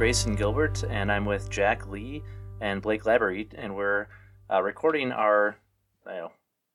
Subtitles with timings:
[0.00, 2.22] Grayson Gilbert, and I'm with Jack Lee
[2.62, 4.06] and Blake Labery, and we're
[4.50, 5.58] uh, recording our.
[6.06, 6.32] I don't,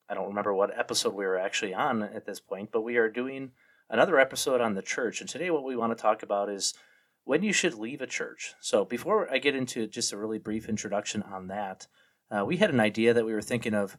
[0.07, 3.09] I don't remember what episode we were actually on at this point, but we are
[3.09, 3.49] doing
[3.89, 5.21] another episode on the church.
[5.21, 6.75] And today, what we want to talk about is
[7.23, 8.53] when you should leave a church.
[8.59, 11.87] So, before I get into just a really brief introduction on that,
[12.29, 13.97] uh, we had an idea that we were thinking of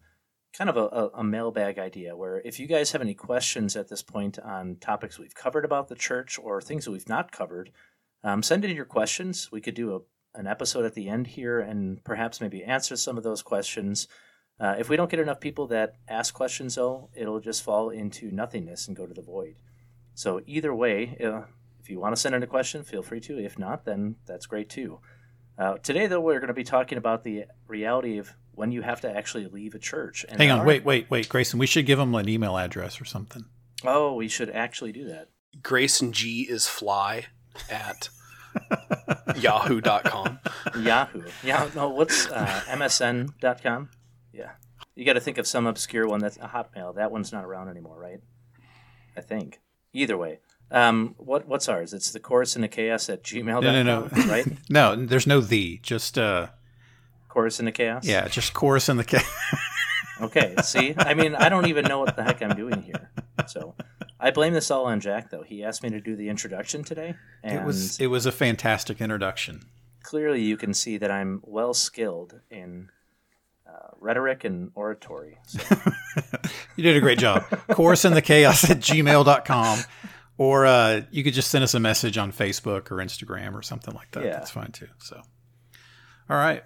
[0.56, 3.88] kind of a, a, a, mailbag idea where if you guys have any questions at
[3.88, 7.72] this point on topics we've covered about the church or things that we've not covered,
[8.26, 9.50] um, send in your questions.
[9.52, 13.16] We could do a, an episode at the end here and perhaps maybe answer some
[13.16, 14.08] of those questions.
[14.58, 18.32] Uh, if we don't get enough people that ask questions, though, it'll just fall into
[18.32, 19.54] nothingness and go to the void.
[20.14, 21.42] So, either way, uh,
[21.78, 23.38] if you want to send in a question, feel free to.
[23.38, 24.98] If not, then that's great too.
[25.56, 29.02] Uh, today, though, we're going to be talking about the reality of when you have
[29.02, 30.26] to actually leave a church.
[30.28, 30.64] And Hang on, are...
[30.64, 31.60] wait, wait, wait, Grayson.
[31.60, 33.44] We should give them an email address or something.
[33.84, 35.28] Oh, we should actually do that.
[35.62, 37.26] Grayson G is fly
[37.70, 38.08] at
[39.36, 40.38] yahoo.com.
[40.78, 41.24] Yahoo.
[41.42, 43.90] Yeah, no, what's uh, msn.com?
[44.32, 44.50] Yeah.
[44.94, 46.96] You got to think of some obscure one that's a Hotmail.
[46.96, 48.20] That one's not around anymore, right?
[49.16, 49.60] I think.
[49.92, 50.40] Either way.
[50.70, 51.94] Um, what what's ours?
[51.94, 54.24] It's the chorus in the chaos at gmail.com, no, no, no.
[54.26, 54.46] right?
[54.68, 56.48] no, there's no the, just uh
[57.28, 58.04] chorus in the chaos.
[58.04, 59.24] Yeah, just chorus in the chaos.
[60.22, 60.94] okay, see?
[60.98, 63.10] I mean, I don't even know what the heck I'm doing here.
[63.46, 63.74] So,
[64.26, 65.44] I blame this all on Jack though.
[65.44, 69.00] He asked me to do the introduction today, and it was it was a fantastic
[69.00, 69.60] introduction.
[70.02, 72.88] Clearly, you can see that I'm well skilled in
[73.68, 75.38] uh, rhetoric and oratory.
[75.46, 75.60] So.
[76.76, 77.44] you did a great job.
[77.70, 79.78] Chorus in the chaos at gmail.com.
[80.38, 83.94] Or uh, you could just send us a message on Facebook or Instagram or something
[83.94, 84.24] like that.
[84.24, 84.32] Yeah.
[84.32, 84.88] That's fine too.
[84.98, 85.22] So,
[86.28, 86.64] all right,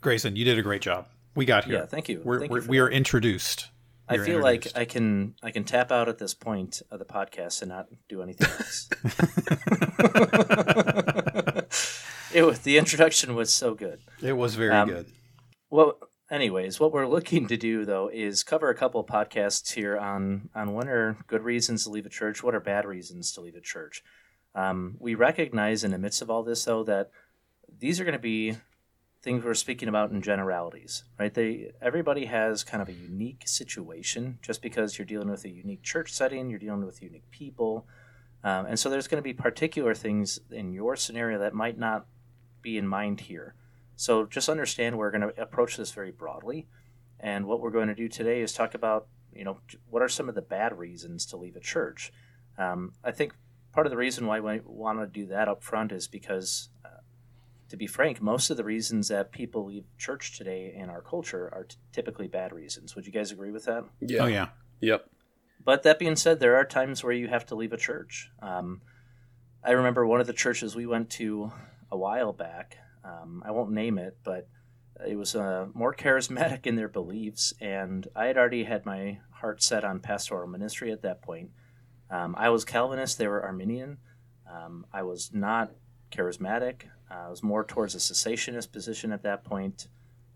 [0.00, 1.08] Grayson, you did a great job.
[1.34, 1.74] We got here.
[1.74, 2.22] Yeah, thank you.
[2.24, 3.68] We're, thank we're, you we are introduced.
[4.08, 7.62] I feel like I can I can tap out at this point of the podcast
[7.62, 8.88] and not do anything else.
[12.34, 14.00] it was, the introduction was so good.
[14.22, 15.06] It was very um, good.
[15.70, 15.98] Well,
[16.30, 20.74] anyways, what we're looking to do though is cover a couple podcasts here on on
[20.74, 23.60] what are good reasons to leave a church, what are bad reasons to leave a
[23.60, 24.02] church.
[24.54, 27.10] Um, we recognize in the midst of all this though that
[27.78, 28.56] these are going to be
[29.24, 31.32] things we're speaking about in generalities, right?
[31.32, 34.38] They everybody has kind of a unique situation.
[34.42, 37.86] Just because you're dealing with a unique church setting, you're dealing with unique people,
[38.44, 42.06] um, and so there's going to be particular things in your scenario that might not
[42.60, 43.54] be in mind here.
[43.96, 46.66] So just understand we're going to approach this very broadly.
[47.18, 49.58] And what we're going to do today is talk about, you know,
[49.88, 52.12] what are some of the bad reasons to leave a church.
[52.58, 53.34] Um, I think
[53.72, 56.93] part of the reason why we want to do that up front is because, uh,
[57.68, 61.50] to be frank, most of the reasons that people leave church today in our culture
[61.52, 62.94] are t- typically bad reasons.
[62.94, 63.84] Would you guys agree with that?
[64.00, 64.22] Yeah.
[64.22, 64.48] Oh, yeah.
[64.80, 65.06] Yep.
[65.64, 68.30] But that being said, there are times where you have to leave a church.
[68.42, 68.82] Um,
[69.64, 71.50] I remember one of the churches we went to
[71.90, 72.76] a while back.
[73.02, 74.46] Um, I won't name it, but
[75.06, 79.62] it was uh, more charismatic in their beliefs, and I had already had my heart
[79.62, 81.50] set on pastoral ministry at that point.
[82.10, 83.98] Um, I was Calvinist; they were Arminian.
[84.50, 85.72] Um, I was not
[86.12, 86.82] charismatic.
[87.14, 89.88] Uh, I was more towards a cessationist position at that point.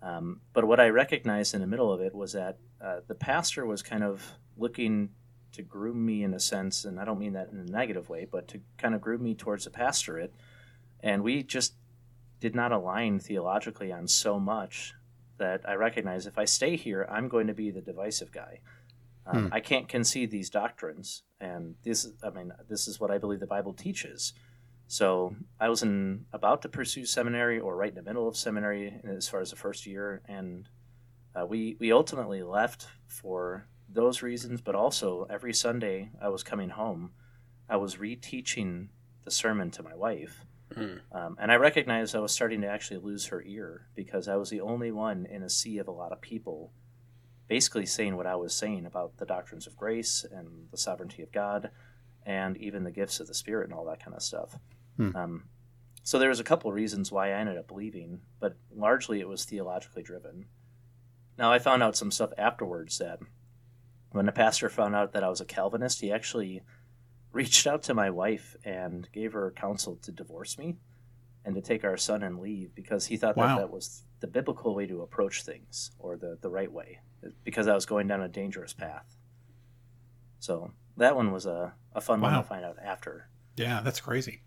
[0.03, 3.67] Um, but what I recognized in the middle of it was that uh, the pastor
[3.67, 4.25] was kind of
[4.57, 5.11] looking
[5.53, 8.27] to groom me in a sense, and I don't mean that in a negative way,
[8.31, 10.33] but to kind of groom me towards the pastorate.
[11.01, 11.75] And we just
[12.39, 14.95] did not align theologically on so much
[15.39, 18.61] that I recognize if I stay here, I'm going to be the divisive guy.
[19.27, 19.55] Um, hmm.
[19.55, 23.47] I can't concede these doctrines, and this I mean this is what I believe the
[23.47, 24.33] Bible teaches.
[24.89, 29.01] So I was in, about to pursue seminary or right in the middle of seminary
[29.05, 30.69] as far as the first year, and
[31.35, 36.71] uh, we we ultimately left for those reasons, but also every Sunday I was coming
[36.71, 37.13] home,
[37.69, 38.89] I was reteaching
[39.25, 40.45] the sermon to my wife
[40.75, 41.01] Mm.
[41.13, 44.51] Um, and I recognized I was starting to actually lose her ear because I was
[44.51, 46.73] the only one in a sea of a lot of people
[47.49, 51.33] basically saying what I was saying about the doctrines of grace and the sovereignty of
[51.33, 51.71] God
[52.27, 54.59] and even the gifts of the Spirit and all that kind of stuff.
[54.99, 55.15] Mm.
[55.15, 55.45] Um,
[56.03, 59.29] so there was a couple of reasons why I ended up leaving, but largely it
[59.29, 60.47] was theologically driven.
[61.37, 63.19] Now I found out some stuff afterwards that
[64.11, 66.63] when the pastor found out that I was a Calvinist, he actually
[67.33, 70.77] reached out to my wife and gave her counsel to divorce me
[71.45, 73.49] and to take our son and leave because he thought wow.
[73.49, 77.01] that that was the biblical way to approach things or the, the right way
[77.45, 79.17] because I was going down a dangerous path.
[80.41, 82.31] So that one was a, a fun wow.
[82.31, 83.29] one to find out after.
[83.57, 84.43] Yeah, that's crazy.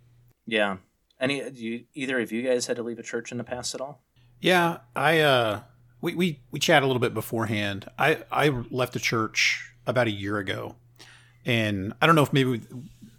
[0.45, 0.77] Yeah.
[1.19, 3.81] Any you, either of you guys had to leave a church in the past at
[3.81, 4.03] all?
[4.39, 5.61] Yeah, I uh
[6.01, 7.87] we we we chatted a little bit beforehand.
[7.99, 10.75] I I left the church about a year ago
[11.45, 12.61] and I don't know if maybe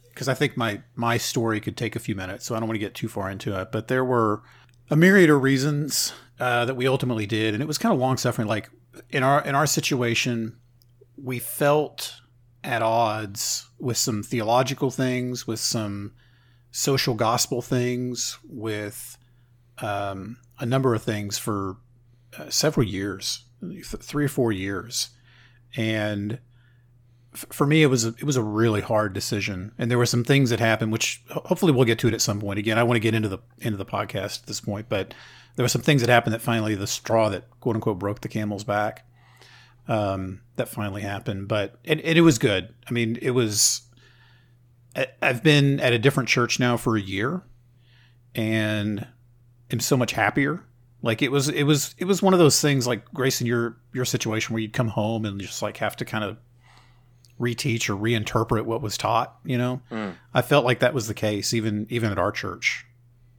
[0.09, 2.77] because I think my my story could take a few minutes, so I don't want
[2.77, 3.73] to get too far into it.
[3.73, 4.43] But there were
[4.91, 8.17] a myriad of reasons uh, that we ultimately did, and it was kind of long
[8.17, 8.49] suffering.
[8.49, 8.71] Like
[9.11, 10.57] in our in our situation,
[11.17, 12.15] we felt
[12.65, 16.13] at odds with some theological things, with some
[16.73, 19.17] social gospel things, with
[19.79, 21.77] um, a number of things for
[22.39, 25.11] uh, several years, th- three or four years,
[25.77, 26.39] and
[27.35, 29.73] f- for me, it was a, it was a really hard decision.
[29.79, 32.41] And there were some things that happened, which hopefully we'll get to it at some
[32.41, 32.59] point.
[32.59, 35.15] Again, I want to get into the into the podcast at this point, but
[35.57, 38.29] there were some things that happened that finally the straw that quote unquote broke the
[38.29, 39.07] camel's back.
[39.89, 42.73] Um, that finally happened, but it, it was good.
[42.89, 43.81] I mean, it was.
[45.21, 47.43] I've been at a different church now for a year,
[48.35, 49.06] and
[49.71, 50.65] am so much happier.
[51.03, 53.77] Like it was, it was, it was one of those things like Grace in your
[53.93, 56.37] your situation where you'd come home and just like have to kind of
[57.41, 59.37] reteach or reinterpret what was taught.
[59.44, 60.15] You know, mm.
[60.33, 62.87] I felt like that was the case even even at our church.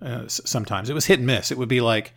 [0.01, 1.51] Uh, sometimes it was hit and miss.
[1.51, 2.13] It would be like,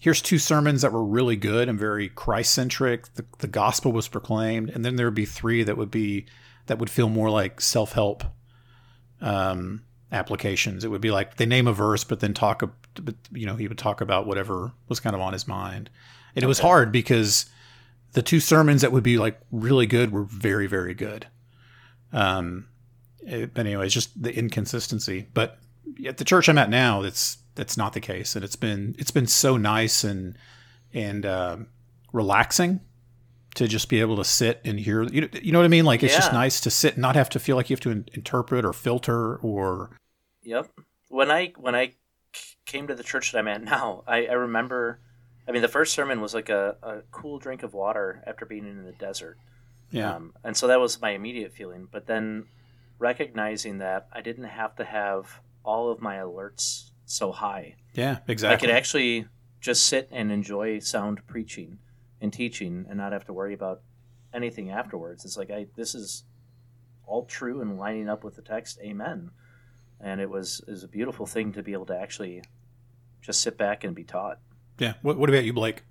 [0.00, 3.14] here's two sermons that were really good and very Christ centric.
[3.14, 6.26] The, the gospel was proclaimed, and then there would be three that would be
[6.66, 8.24] that would feel more like self help
[9.20, 9.82] um,
[10.12, 10.84] applications.
[10.84, 12.62] It would be like they name a verse, but then talk,
[12.94, 15.90] but you know, he would talk about whatever was kind of on his mind.
[16.34, 17.46] And it was hard because
[18.12, 21.26] the two sermons that would be like really good were very, very good.
[22.12, 22.68] Um,
[23.20, 25.26] it, but anyway, it's just the inconsistency.
[25.34, 25.58] But
[26.06, 29.10] at the church I'm at now, that's that's not the case, and it's been it's
[29.10, 30.36] been so nice and
[30.92, 31.56] and uh,
[32.12, 32.80] relaxing
[33.56, 35.02] to just be able to sit and hear.
[35.02, 35.84] You know, you know what I mean?
[35.84, 36.20] Like it's yeah.
[36.20, 38.64] just nice to sit and not have to feel like you have to in- interpret
[38.64, 39.90] or filter or.
[40.42, 40.70] Yep.
[41.08, 41.94] When I when I
[42.66, 45.00] came to the church that I'm at now, I, I remember.
[45.48, 48.66] I mean, the first sermon was like a, a cool drink of water after being
[48.66, 49.38] in the desert.
[49.92, 50.16] Yeah.
[50.16, 51.86] Um, and so that was my immediate feeling.
[51.90, 52.46] But then
[52.98, 57.76] recognizing that I didn't have to have all of my alerts so high.
[57.94, 58.56] Yeah, exactly.
[58.56, 59.26] I could actually
[59.60, 61.78] just sit and enjoy sound preaching
[62.20, 63.82] and teaching and not have to worry about
[64.32, 65.24] anything afterwards.
[65.24, 66.24] It's like I this is
[67.06, 68.78] all true and lining up with the text.
[68.80, 69.30] Amen.
[70.00, 72.42] And it was is a beautiful thing to be able to actually
[73.22, 74.38] just sit back and be taught.
[74.78, 74.94] Yeah.
[75.02, 75.82] What, what about you, Blake?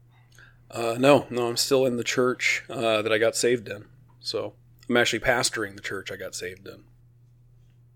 [0.69, 3.85] Uh, no, no, I'm still in the church uh, that I got saved in.
[4.19, 4.53] So
[4.89, 6.83] I'm actually pastoring the church I got saved in.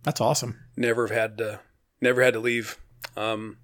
[0.04, 0.60] That's awesome.
[0.78, 1.60] Never have had to,
[2.02, 2.78] never had to leave.
[3.18, 3.58] Um,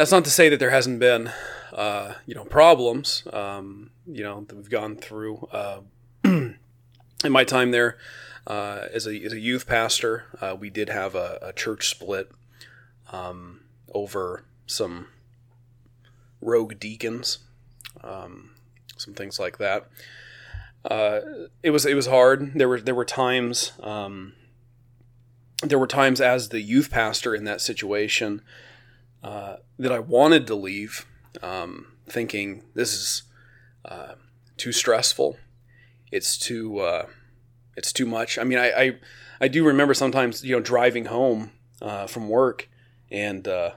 [0.00, 1.30] that's not to say that there hasn't been
[1.74, 5.80] uh, you know problems um, you know that we've gone through uh,
[6.24, 6.56] in
[7.28, 7.98] my time there
[8.46, 10.24] uh, as a as a youth pastor.
[10.40, 12.30] Uh, we did have a, a church split
[13.12, 13.60] um,
[13.92, 15.08] over some
[16.40, 17.40] rogue deacons,
[18.02, 18.52] um,
[18.96, 19.86] some things like that.
[20.82, 21.20] Uh,
[21.62, 22.54] it was it was hard.
[22.54, 24.32] There were there were times um,
[25.62, 28.40] there were times as the youth pastor in that situation
[29.22, 31.06] uh, that I wanted to leave,
[31.42, 33.22] um, thinking this is
[33.84, 34.14] uh,
[34.56, 35.36] too stressful.
[36.10, 37.06] It's too uh,
[37.76, 38.38] it's too much.
[38.38, 38.98] I mean, I, I,
[39.40, 42.68] I do remember sometimes you know driving home uh, from work
[43.10, 43.72] and uh,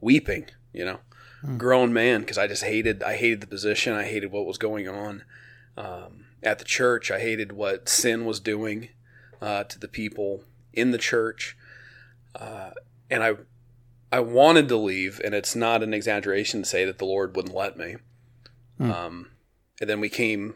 [0.00, 0.46] weeping.
[0.72, 0.98] You know,
[1.44, 1.58] mm.
[1.58, 3.92] grown man because I just hated I hated the position.
[3.92, 5.24] I hated what was going on
[5.76, 7.10] um, at the church.
[7.10, 8.88] I hated what sin was doing
[9.40, 11.56] uh, to the people in the church.
[13.10, 13.34] and I
[14.16, 17.54] I wanted to leave, and it's not an exaggeration to say that the Lord wouldn't
[17.54, 17.96] let me.
[18.78, 18.90] Hmm.
[18.90, 19.30] Um,
[19.78, 20.54] and then we came,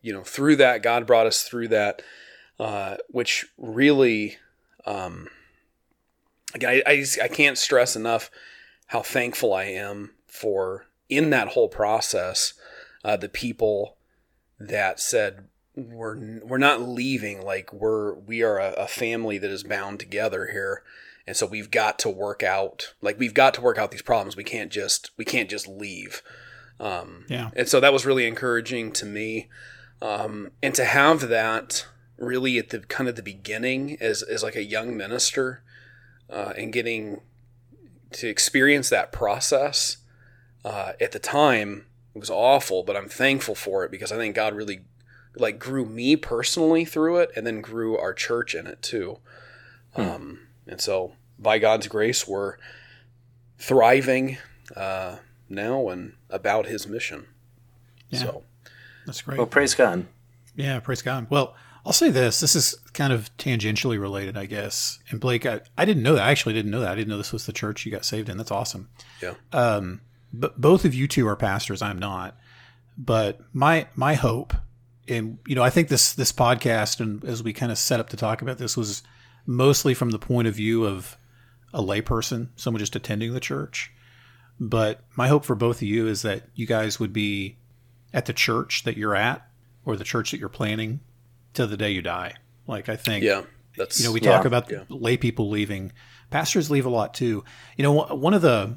[0.00, 0.84] you know, through that.
[0.84, 2.02] God brought us through that,
[2.60, 4.36] uh, which really,
[4.86, 5.28] um,
[6.54, 8.30] again, I, I, just, I can't stress enough
[8.86, 12.54] how thankful I am for in that whole process,
[13.04, 13.96] uh, the people
[14.60, 19.62] that said we're we're not leaving like we're we are a, a family that is
[19.62, 20.82] bound together here
[21.28, 24.36] and so we've got to work out like we've got to work out these problems.
[24.36, 26.22] We can't just we can't just leave.
[26.80, 27.50] Um, yeah.
[27.54, 29.48] and so that was really encouraging to me.
[30.00, 34.56] Um, and to have that really at the kind of the beginning as, as like
[34.56, 35.62] a young minister
[36.30, 37.20] uh, and getting
[38.12, 39.98] to experience that process
[40.64, 44.34] uh, at the time it was awful but i'm thankful for it because i think
[44.34, 44.80] god really
[45.36, 49.18] like grew me personally through it and then grew our church in it too.
[49.94, 50.00] Hmm.
[50.00, 52.56] um, and so, by God's grace, we're
[53.58, 54.38] thriving
[54.76, 55.16] uh,
[55.48, 57.26] now and about His mission.
[58.10, 58.42] Yeah, so
[59.06, 59.38] that's great.
[59.38, 60.06] Well, praise God.
[60.56, 61.28] Yeah, praise God.
[61.30, 61.54] Well,
[61.86, 62.40] I'll say this.
[62.40, 64.98] This is kind of tangentially related, I guess.
[65.10, 66.24] And Blake, I, I didn't know that.
[66.24, 66.90] I actually didn't know that.
[66.90, 68.36] I didn't know this was the church you got saved in.
[68.36, 68.88] That's awesome.
[69.22, 69.34] Yeah.
[69.52, 70.00] Um,
[70.32, 71.80] but both of you two are pastors.
[71.80, 72.36] I'm not.
[72.96, 74.52] But my my hope,
[75.06, 78.08] and you know, I think this this podcast, and as we kind of set up
[78.10, 79.02] to talk about this, was
[79.46, 81.16] mostly from the point of view of
[81.72, 83.92] a layperson, someone just attending the church.
[84.60, 87.56] But my hope for both of you is that you guys would be
[88.12, 89.46] at the church that you're at
[89.84, 91.00] or the church that you're planning
[91.54, 92.34] till the day you die.
[92.66, 93.42] Like I think, yeah,
[93.76, 94.84] that's you know we talk yeah, about yeah.
[94.88, 95.92] lay people leaving,
[96.30, 97.44] pastors leave a lot too.
[97.76, 98.76] You know, one of the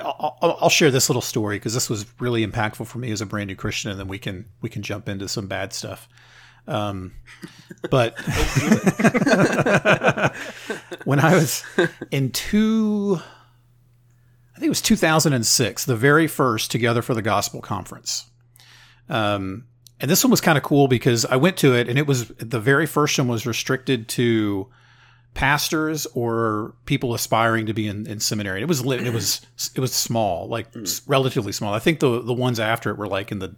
[0.00, 3.26] I'll, I'll share this little story because this was really impactful for me as a
[3.26, 6.08] brand new Christian, and then we can we can jump into some bad stuff.
[6.66, 7.12] Um,
[7.90, 8.18] but
[11.04, 11.64] when I was
[12.10, 13.20] in two,
[14.54, 18.30] I think it was 2006, the very first Together for the Gospel conference.
[19.08, 19.64] Um,
[20.00, 22.28] and this one was kind of cool because I went to it, and it was
[22.28, 24.68] the very first one was restricted to
[25.34, 28.62] pastors or people aspiring to be in, in seminary.
[28.62, 29.06] It was lit.
[29.06, 29.40] it was
[29.74, 31.02] it was small, like mm.
[31.06, 31.72] relatively small.
[31.72, 33.54] I think the the ones after it were like in the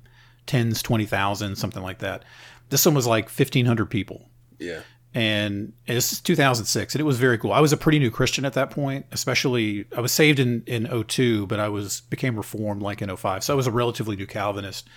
[0.46, 2.24] tens, twenty thousand, something like that.
[2.74, 4.28] This one was like fifteen hundred people.
[4.58, 4.80] Yeah.
[5.16, 7.52] And this is 2006, and it was very cool.
[7.52, 11.04] I was a pretty new Christian at that point, especially I was saved in in
[11.06, 13.44] 02, but I was became reformed like in 05.
[13.44, 14.88] So I was a relatively new Calvinist.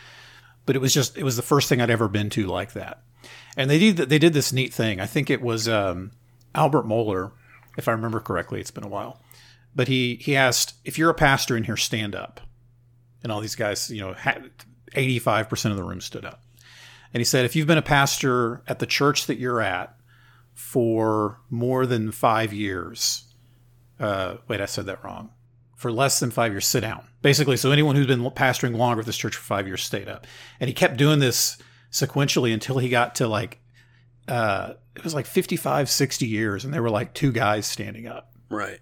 [0.65, 3.03] But it was just it was the first thing I'd ever been to like that.
[3.55, 4.99] And they did they did this neat thing.
[4.99, 6.13] I think it was um,
[6.55, 7.31] Albert Mohler,
[7.77, 9.21] if I remember correctly, it's been a while.
[9.75, 12.41] But he he asked if you're a pastor in here, stand up.
[13.21, 14.15] And all these guys, you know,
[14.95, 16.41] eighty five percent of the room stood up.
[17.13, 19.95] And he said, if you've been a pastor at the church that you're at
[20.53, 23.25] for more than five years,
[23.99, 25.31] uh, wait, I said that wrong.
[25.75, 27.05] For less than five years, sit down.
[27.21, 30.25] Basically, so anyone who's been pastoring longer at this church for five years stayed up.
[30.59, 31.57] And he kept doing this
[31.91, 33.59] sequentially until he got to like
[34.27, 38.33] uh, it was like 55, 60 years, and there were like two guys standing up.
[38.49, 38.79] Right.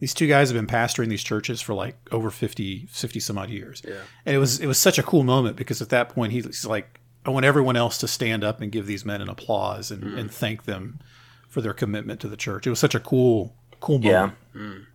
[0.00, 3.48] These two guys have been pastoring these churches for like over 50, 50 some odd
[3.48, 3.80] years.
[3.86, 4.00] Yeah.
[4.26, 7.00] And it was it was such a cool moment because at that point he's like,
[7.24, 10.18] I want everyone else to stand up and give these men an applause and, mm.
[10.18, 11.00] and thank them
[11.48, 12.66] for their commitment to the church.
[12.66, 14.34] It was such a cool, cool moment.
[14.54, 14.60] Yeah.
[14.60, 14.86] Mm.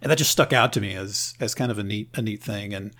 [0.00, 2.42] And that just stuck out to me as as kind of a neat a neat
[2.42, 2.74] thing.
[2.74, 2.96] And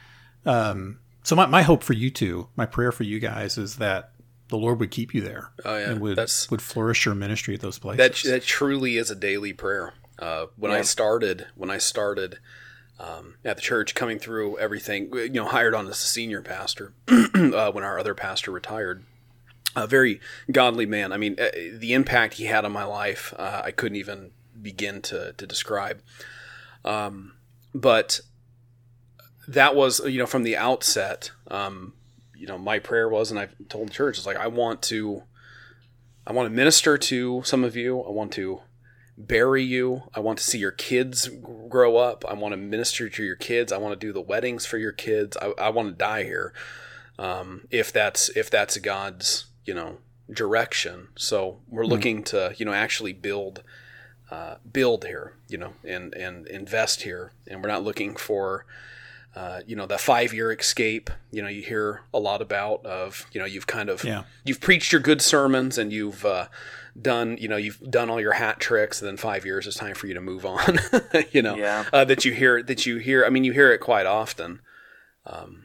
[0.47, 4.13] um, so my, my hope for you two, my prayer for you guys is that
[4.49, 5.51] the Lord would keep you there.
[5.65, 8.23] Oh yeah, and would That's, would flourish your ministry at those places.
[8.23, 9.95] That that truly is a daily prayer.
[10.19, 10.79] Uh, when yeah.
[10.79, 12.39] I started, when I started
[12.99, 16.93] um, at the church, coming through everything, you know, hired on as a senior pastor
[17.09, 19.05] uh, when our other pastor retired.
[19.75, 20.21] A very
[20.51, 21.13] godly man.
[21.13, 25.01] I mean, uh, the impact he had on my life, uh, I couldn't even begin
[25.03, 26.03] to to describe.
[26.85, 27.33] Um,
[27.75, 28.21] but
[29.49, 31.31] that was, you know, from the outset.
[31.49, 31.95] Um,
[32.37, 35.23] you know, my prayer was, and I've told the church, it's like I want to,
[36.27, 38.01] I want to minister to some of you.
[38.01, 38.61] I want to
[39.27, 40.03] bury you.
[40.15, 41.29] I want to see your kids
[41.69, 42.25] grow up.
[42.29, 43.73] I want to minister to your kids.
[43.73, 45.37] I want to do the weddings for your kids.
[45.41, 46.53] I, I want to die here,
[47.19, 49.99] um, if that's if that's God's you know
[50.33, 51.09] direction.
[51.17, 51.93] So we're mm-hmm.
[51.93, 53.63] looking to you know actually build.
[54.31, 58.65] Uh, build here, you know, and and invest here, and we're not looking for
[59.35, 63.27] uh, you know the five year escape you know you hear a lot about of
[63.33, 64.25] you know you've kind of yeah.
[64.45, 66.47] you've preached your good sermons and you've uh,
[67.01, 69.95] done you know you've done all your hat tricks and then five years is time
[69.95, 70.79] for you to move on
[71.33, 71.85] you know yeah.
[71.93, 74.61] uh, that you hear that you hear i mean you hear it quite often
[75.25, 75.65] um,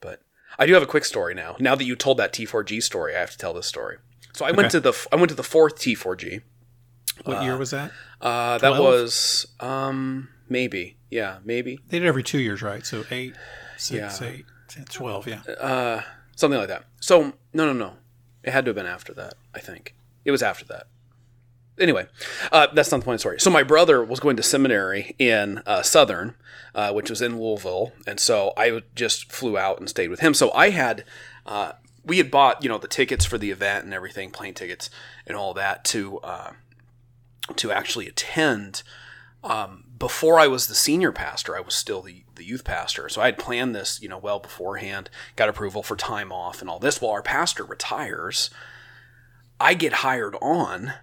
[0.00, 0.20] but
[0.58, 3.20] i do have a quick story now now that you told that t4g story i
[3.20, 3.96] have to tell this story
[4.34, 4.56] so i okay.
[4.58, 6.42] went to the i went to the fourth t4g
[7.24, 7.90] what year was that
[8.20, 11.80] uh, that was um maybe yeah, maybe.
[11.88, 12.86] They did every two years, right?
[12.86, 13.34] So eight,
[13.76, 14.28] six, yeah.
[14.28, 15.40] eight, 10, 12, yeah.
[15.60, 16.02] Uh,
[16.36, 16.84] something like that.
[17.00, 17.94] So, no, no, no.
[18.44, 19.94] It had to have been after that, I think.
[20.24, 20.86] It was after that.
[21.78, 22.06] Anyway,
[22.52, 23.40] uh, that's not the point of the story.
[23.40, 26.34] So, my brother was going to seminary in uh, Southern,
[26.74, 27.92] uh, which was in Louisville.
[28.06, 30.34] And so I just flew out and stayed with him.
[30.34, 31.04] So, I had
[31.46, 31.72] uh,
[32.04, 34.90] we had bought you know the tickets for the event and everything, plane tickets
[35.26, 36.52] and all that to uh,
[37.56, 38.82] to actually attend
[39.42, 43.08] um, before I was the senior pastor, I was still the, the youth pastor.
[43.08, 46.68] So I had planned this, you know, well beforehand, got approval for time off and
[46.68, 47.00] all this.
[47.00, 48.50] While our pastor retires,
[49.60, 50.94] I get hired on,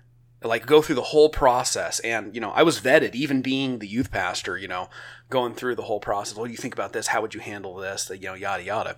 [0.44, 2.00] like go through the whole process.
[2.00, 4.90] And, you know, I was vetted, even being the youth pastor, you know,
[5.30, 6.36] going through the whole process.
[6.36, 7.08] What do you think about this?
[7.08, 8.06] How would you handle this?
[8.06, 8.98] The, You know, yada, yada.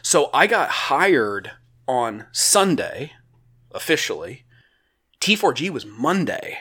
[0.00, 1.50] So I got hired
[1.88, 3.12] on Sunday,
[3.72, 4.44] officially.
[5.20, 6.60] T4G was Monday.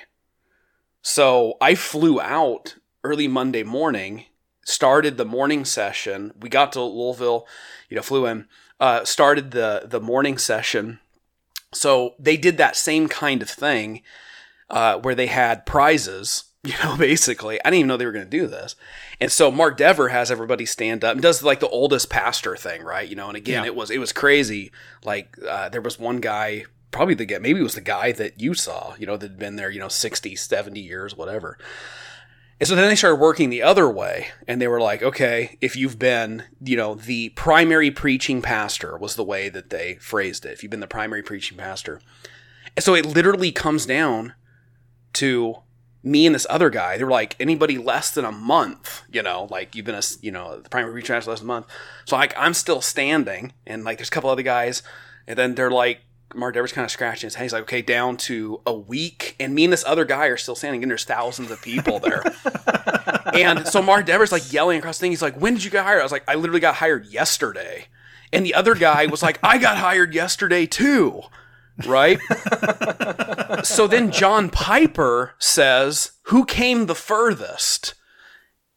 [1.01, 4.25] So I flew out early Monday morning,
[4.65, 6.33] started the morning session.
[6.39, 7.47] We got to Louisville,
[7.89, 8.47] you know, flew in,
[8.79, 10.99] uh, started the the morning session.
[11.71, 14.01] So they did that same kind of thing
[14.69, 16.45] uh, where they had prizes.
[16.61, 18.75] You know, basically, I didn't even know they were going to do this.
[19.21, 22.83] And so Mark Dever has everybody stand up and does like the oldest pastor thing,
[22.83, 23.07] right?
[23.07, 23.67] You know, and again, yeah.
[23.67, 24.73] it was it was crazy.
[25.05, 28.39] Like uh, there was one guy probably the guy, maybe it was the guy that
[28.39, 31.57] you saw, you know, that had been there, you know, 60, 70 years, whatever.
[32.59, 35.77] And so then they started working the other way, and they were like, okay, if
[35.77, 40.51] you've been, you know, the primary preaching pastor was the way that they phrased it.
[40.51, 42.01] If you've been the primary preaching pastor.
[42.75, 44.33] And so it literally comes down
[45.13, 45.59] to
[46.03, 46.97] me and this other guy.
[46.97, 50.31] They were like, anybody less than a month, you know, like you've been a, you
[50.31, 51.67] know, the primary preaching pastor less than a month.
[52.05, 54.83] So like, I'm still standing, and like, there's a couple other guys,
[55.27, 56.01] and then they're like,
[56.35, 57.43] Mark Dever's kind of scratching his head.
[57.43, 59.35] He's like, okay, down to a week.
[59.39, 62.23] And me and this other guy are still standing, and there's thousands of people there.
[63.33, 65.11] and so Mark Dever's like yelling across the thing.
[65.11, 66.01] He's like, when did you get hired?
[66.01, 67.87] I was like, I literally got hired yesterday.
[68.31, 71.21] And the other guy was like, I got hired yesterday too.
[71.85, 72.19] Right?
[73.63, 77.95] so then John Piper says, Who came the furthest?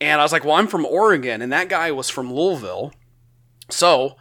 [0.00, 1.42] And I was like, Well, I'm from Oregon.
[1.42, 2.92] And that guy was from Louisville.
[3.68, 4.16] So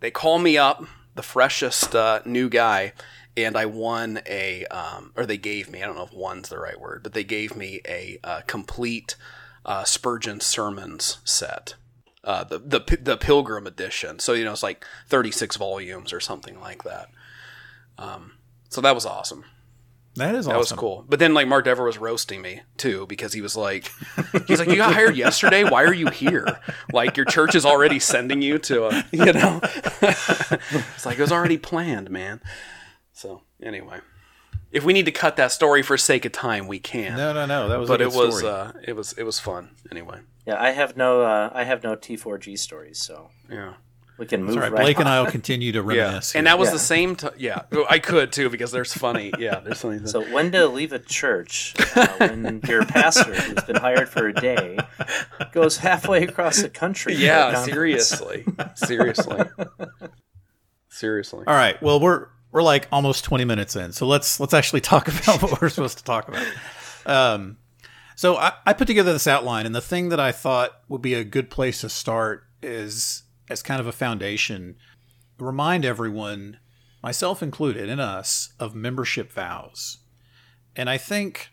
[0.00, 0.84] they call me up
[1.14, 2.92] the freshest uh, new guy,
[3.36, 6.58] and I won a, um, or they gave me, I don't know if one's the
[6.58, 9.16] right word, but they gave me a uh, complete
[9.64, 11.74] uh, Spurgeon sermons set.
[12.22, 16.20] Uh, the, the the Pilgrim edition, so you know it's like thirty six volumes or
[16.20, 17.10] something like that.
[17.98, 18.32] Um,
[18.70, 19.44] so that was awesome.
[20.16, 20.76] That is that awesome.
[20.76, 21.04] was cool.
[21.08, 23.90] But then like Mark Dever was roasting me too because he was like,
[24.46, 25.64] he's like, you got hired yesterday.
[25.64, 26.60] Why are you here?
[26.92, 29.60] Like your church is already sending you to a, you know.
[30.02, 32.40] it's like it was already planned, man.
[33.12, 34.00] So anyway,
[34.70, 37.16] if we need to cut that story for sake of time, we can.
[37.16, 37.68] No, no, no.
[37.68, 37.88] That was.
[37.88, 38.52] But it was story.
[38.52, 40.20] uh, it was it was fun anyway.
[40.46, 43.74] Yeah, I have no uh, I have no T4G stories, so Yeah.
[44.16, 44.72] We can move That's right.
[44.72, 44.82] right.
[44.82, 45.08] Blake and.
[45.08, 46.34] I will continue to Yeah, reminisce.
[46.36, 46.72] and that was Yeah.
[46.74, 47.16] the same.
[47.16, 49.32] T- yeah, I could too because there's funny.
[49.38, 50.06] Yeah, there's funny.
[50.06, 54.32] So when to leave a church uh, when your pastor, who's been hired for a
[54.32, 54.78] day,
[55.52, 57.14] goes halfway across the country.
[57.16, 58.44] yeah, seriously,
[58.76, 59.38] seriously,
[60.88, 61.44] seriously.
[61.46, 61.80] All right.
[61.82, 65.60] Well, we're we're like almost 20 minutes in, so let's let's actually talk about what
[65.60, 66.46] we're supposed to talk about.
[67.04, 67.56] Um,
[68.16, 71.14] so I, I put together this outline, and the thing that I thought would be
[71.14, 74.76] a good place to start is as kind of a foundation,
[75.38, 76.58] remind everyone,
[77.02, 79.98] myself included, and us, of membership vows.
[80.76, 81.50] And I think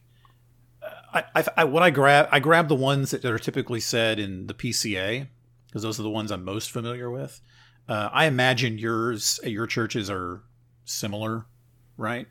[1.13, 4.47] I, I, I what I grab I grab the ones that are typically said in
[4.47, 5.27] the PCA
[5.67, 7.41] because those are the ones I'm most familiar with.
[7.87, 10.43] Uh, I imagine yours at your churches are
[10.85, 11.45] similar,
[11.97, 12.27] right?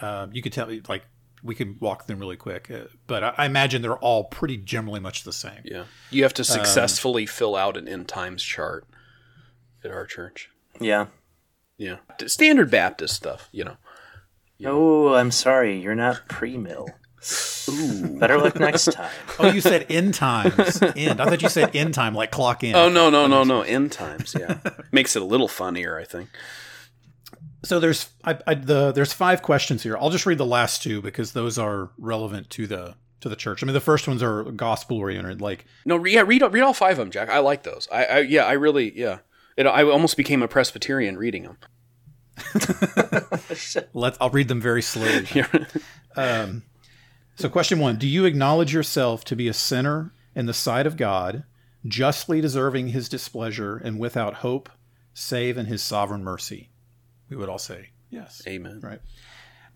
[0.00, 1.04] Uh, you could tell me like
[1.42, 5.00] we can walk them really quick, uh, but I, I imagine they're all pretty generally
[5.00, 5.60] much the same.
[5.64, 8.86] Yeah, you have to successfully fill out an end times chart
[9.84, 10.50] at our church.
[10.80, 11.06] Yeah.
[11.78, 13.48] Yeah, standard Baptist stuff.
[13.50, 13.76] You know.
[14.64, 16.86] Oh, I'm sorry, you're not pre-mill.
[17.68, 18.18] Ooh.
[18.18, 19.10] Better luck next time.
[19.38, 20.80] Oh, you said end times.
[20.96, 21.20] End.
[21.20, 22.76] I thought you said end time, like clock in.
[22.76, 24.36] Oh no no no no end times.
[24.38, 24.58] Yeah,
[24.92, 26.28] makes it a little funnier, I think.
[27.64, 29.96] So there's I, I, the there's five questions here.
[29.96, 33.62] I'll just read the last two because those are relevant to the to the church.
[33.62, 36.92] I mean, the first ones are gospel oriented, like No, yeah, read read all five
[36.92, 37.28] of them, Jack.
[37.28, 37.88] I like those.
[37.90, 39.18] I, I yeah, I really yeah.
[39.56, 41.58] It, I almost became a Presbyterian reading them.
[43.92, 45.26] let I'll read them very slowly.
[46.14, 46.64] Um,
[47.36, 50.98] so, question one Do you acknowledge yourself to be a sinner in the sight of
[50.98, 51.44] God,
[51.86, 54.68] justly deserving his displeasure, and without hope,
[55.14, 56.68] save in his sovereign mercy?
[57.30, 58.42] We would all say yes.
[58.46, 58.80] Amen.
[58.82, 59.00] Right.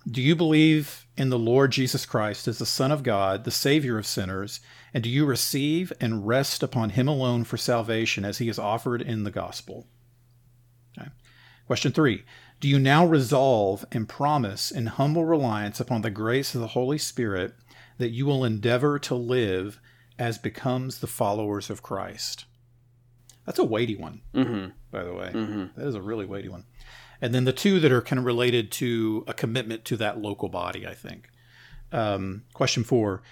[0.08, 3.98] Do you believe in the Lord Jesus Christ as the Son of God, the Savior
[3.98, 4.60] of sinners,
[4.94, 9.03] and do you receive and rest upon him alone for salvation as he is offered
[9.03, 9.87] in the gospel?
[10.99, 11.11] Okay.
[11.66, 12.25] Question three
[12.61, 16.99] Do you now resolve and promise in humble reliance upon the grace of the Holy
[16.99, 17.55] Spirit
[17.99, 19.81] that you will endeavor to live
[20.18, 22.44] as becomes the followers of Christ?
[23.44, 24.70] That's a weighty one, Mm-hmm.
[24.90, 25.31] by the way.
[25.33, 25.81] Mm-hmm.
[25.81, 26.64] That is a really weighty one.
[27.20, 30.49] And then the two that are kind of related to a commitment to that local
[30.49, 31.31] body, I think.
[31.92, 33.22] Um, question four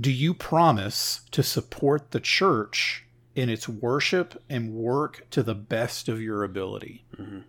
[0.00, 6.08] Do you promise to support the church in its worship and work to the best
[6.08, 7.04] of your ability?
[7.16, 7.44] Mhm.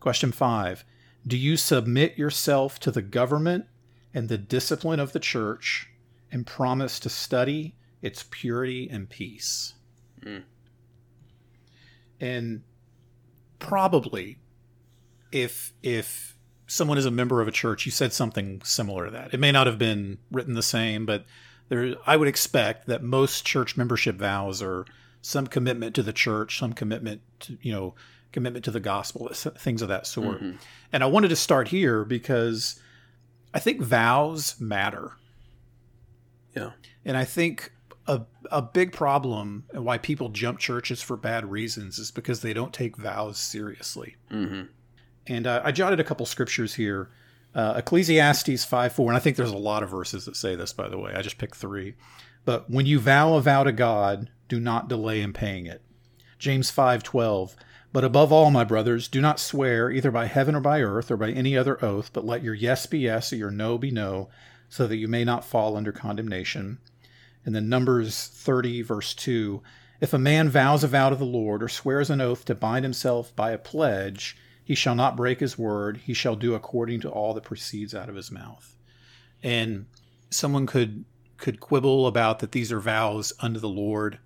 [0.00, 0.84] Question five
[1.26, 3.66] Do you submit yourself to the government
[4.12, 5.88] and the discipline of the church
[6.30, 9.74] and promise to study its purity and peace?
[10.20, 10.44] Mm.
[12.20, 12.62] And
[13.58, 14.38] probably
[15.30, 16.31] if if
[16.72, 19.34] someone is a member of a church, you said something similar to that.
[19.34, 21.26] It may not have been written the same, but
[21.68, 24.86] there I would expect that most church membership vows are
[25.20, 27.94] some commitment to the church, some commitment to, you know,
[28.32, 30.42] commitment to the gospel, things of that sort.
[30.42, 30.58] Mhm.
[30.92, 32.80] And I wanted to start here because
[33.52, 35.12] I think vows matter.
[36.56, 36.70] Yeah.
[37.04, 37.72] And I think
[38.06, 42.54] a, a big problem and why people jump churches for bad reasons is because they
[42.54, 44.16] don't take vows seriously.
[44.30, 44.62] Mm-hmm.
[45.26, 47.10] And uh, I jotted a couple scriptures here.
[47.54, 50.72] Uh, Ecclesiastes 5 4, and I think there's a lot of verses that say this,
[50.72, 51.12] by the way.
[51.14, 51.94] I just picked three.
[52.44, 55.82] But when you vow a vow to God, do not delay in paying it.
[56.38, 57.56] James 5 12,
[57.92, 61.16] but above all, my brothers, do not swear either by heaven or by earth or
[61.16, 64.30] by any other oath, but let your yes be yes or your no be no,
[64.68, 66.78] so that you may not fall under condemnation.
[67.44, 69.62] And then Numbers 30, verse 2
[70.00, 72.84] If a man vows a vow to the Lord or swears an oath to bind
[72.84, 77.10] himself by a pledge, he shall not break his word, he shall do according to
[77.10, 78.76] all that proceeds out of his mouth.
[79.42, 79.86] And
[80.30, 81.04] someone could
[81.36, 84.18] could quibble about that these are vows unto the Lord,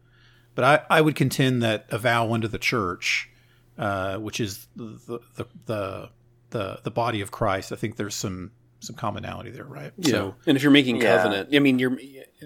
[0.55, 3.31] but I, I would contend that a vow unto the church
[3.79, 6.09] uh, which is the, the the
[6.51, 7.72] the the body of Christ.
[7.72, 9.92] I think there's some some commonality there, right?
[9.99, 10.11] Yeah.
[10.11, 11.59] So, and if you're making covenant, yeah.
[11.59, 11.99] I mean, you're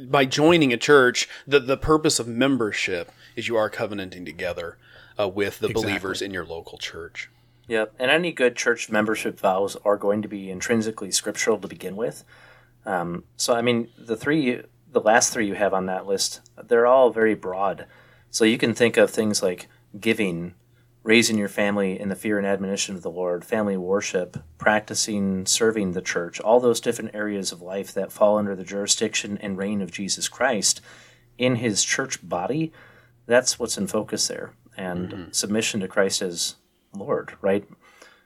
[0.07, 1.29] by joining a church.
[1.47, 4.79] The the purpose of membership is you are covenanting together
[5.19, 5.93] uh, with the exactly.
[5.93, 7.31] believers in your local church.
[7.71, 11.95] Yep, and any good church membership vows are going to be intrinsically scriptural to begin
[11.95, 12.25] with.
[12.85, 16.89] Um, so, I mean, the three, the last three you have on that list, they're
[16.89, 17.87] all very broad.
[18.29, 19.69] So you can think of things like
[20.01, 20.55] giving,
[21.05, 25.93] raising your family in the fear and admonition of the Lord, family worship, practicing serving
[25.93, 29.81] the church, all those different areas of life that fall under the jurisdiction and reign
[29.81, 30.81] of Jesus Christ
[31.39, 32.73] in his church body,
[33.27, 34.55] that's what's in focus there.
[34.77, 35.31] And mm-hmm.
[35.31, 36.57] submission to Christ as
[36.95, 37.65] Lord, right?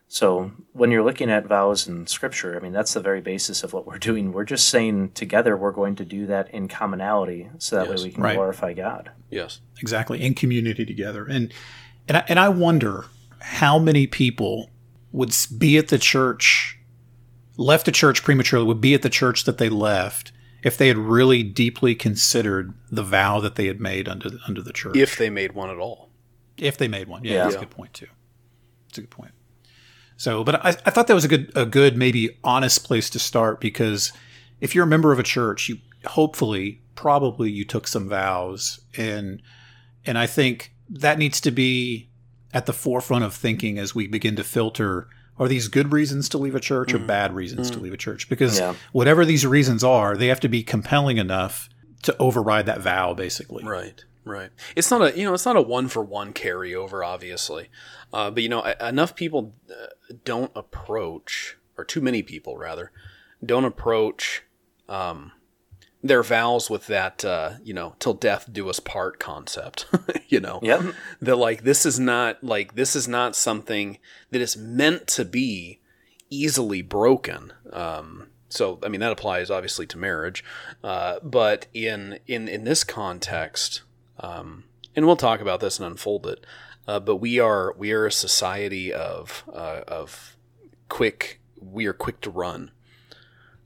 [0.09, 3.73] So when you're looking at vows in scripture, I mean, that's the very basis of
[3.73, 4.33] what we're doing.
[4.33, 7.99] We're just saying together we're going to do that in commonality so that yes.
[7.99, 8.37] way we can right.
[8.37, 9.11] glorify God.
[9.31, 9.61] Yes.
[9.81, 10.23] Exactly.
[10.23, 11.27] In community together.
[11.27, 11.53] And
[12.07, 13.07] and I, and I wonder
[13.41, 14.71] how many people
[15.11, 16.79] would be at the church,
[17.57, 20.99] left the church prematurely, would be at the church that they left if they had
[20.99, 24.97] really deeply considered the vow that they had made under under the church.
[24.97, 26.11] If they made one at all.
[26.57, 27.43] If they made one, yeah, yeah.
[27.45, 28.07] that's a good point too.
[28.95, 29.33] It's a good point.
[30.17, 33.19] So, but I, I thought that was a good, a good, maybe honest place to
[33.19, 34.13] start because
[34.61, 39.43] if you're a member of a church, you hopefully, probably you took some vows, and
[40.07, 42.09] and I think that needs to be
[42.53, 46.39] at the forefront of thinking as we begin to filter are these good reasons to
[46.39, 46.95] leave a church mm.
[46.95, 47.75] or bad reasons mm.
[47.75, 48.75] to leave a church because yeah.
[48.93, 51.69] whatever these reasons are they have to be compelling enough
[52.03, 54.51] to override that vow basically right right.
[54.77, 57.69] It's not a you know it's not a one for one carryover obviously.
[58.13, 59.87] Uh, but you know enough people uh,
[60.25, 62.93] don't approach or too many people rather
[63.45, 64.43] don't approach
[64.89, 65.33] um,
[66.03, 69.87] their vows with that uh, you know till death do us part concept
[70.29, 70.61] you know?
[70.63, 73.99] Yeah that like this is not like this is not something
[74.31, 75.81] that is meant to be
[76.31, 77.53] easily broken.
[77.73, 80.45] Um, so i mean that applies obviously to marriage
[80.83, 83.83] uh, but in in in this context
[84.21, 84.65] um,
[84.97, 86.45] and we'll talk about this and unfold it
[86.87, 90.37] uh, but we are we are a society of uh, of
[90.89, 92.71] quick we are quick to run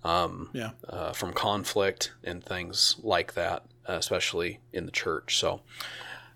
[0.04, 0.70] um, yeah.
[0.88, 5.38] Uh, from conflict and things like that, especially in the church.
[5.38, 5.60] So,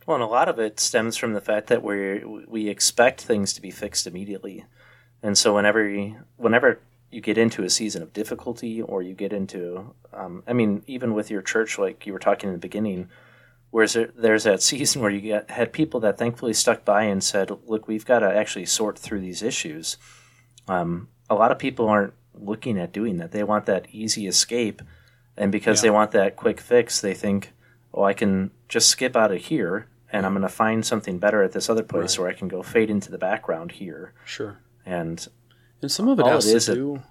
[0.07, 3.53] well, and a lot of it stems from the fact that we we expect things
[3.55, 4.65] to be fixed immediately,
[5.23, 9.33] and so whenever you, whenever you get into a season of difficulty, or you get
[9.33, 13.09] into, um, I mean, even with your church, like you were talking in the beginning,
[13.73, 17.25] whereas there, there's that season where you get, had people that thankfully stuck by and
[17.25, 19.97] said, "Look, we've got to actually sort through these issues."
[20.69, 23.33] Um, a lot of people aren't looking at doing that.
[23.33, 24.81] They want that easy escape,
[25.37, 25.83] and because yeah.
[25.83, 27.53] they want that quick fix, they think,
[27.93, 31.43] "Oh, I can just skip out of here, and I'm going to find something better
[31.43, 32.27] at this other place, right.
[32.27, 34.59] or I can go fade into the background here." Sure.
[34.87, 35.27] And
[35.81, 37.03] and some of it has it to do.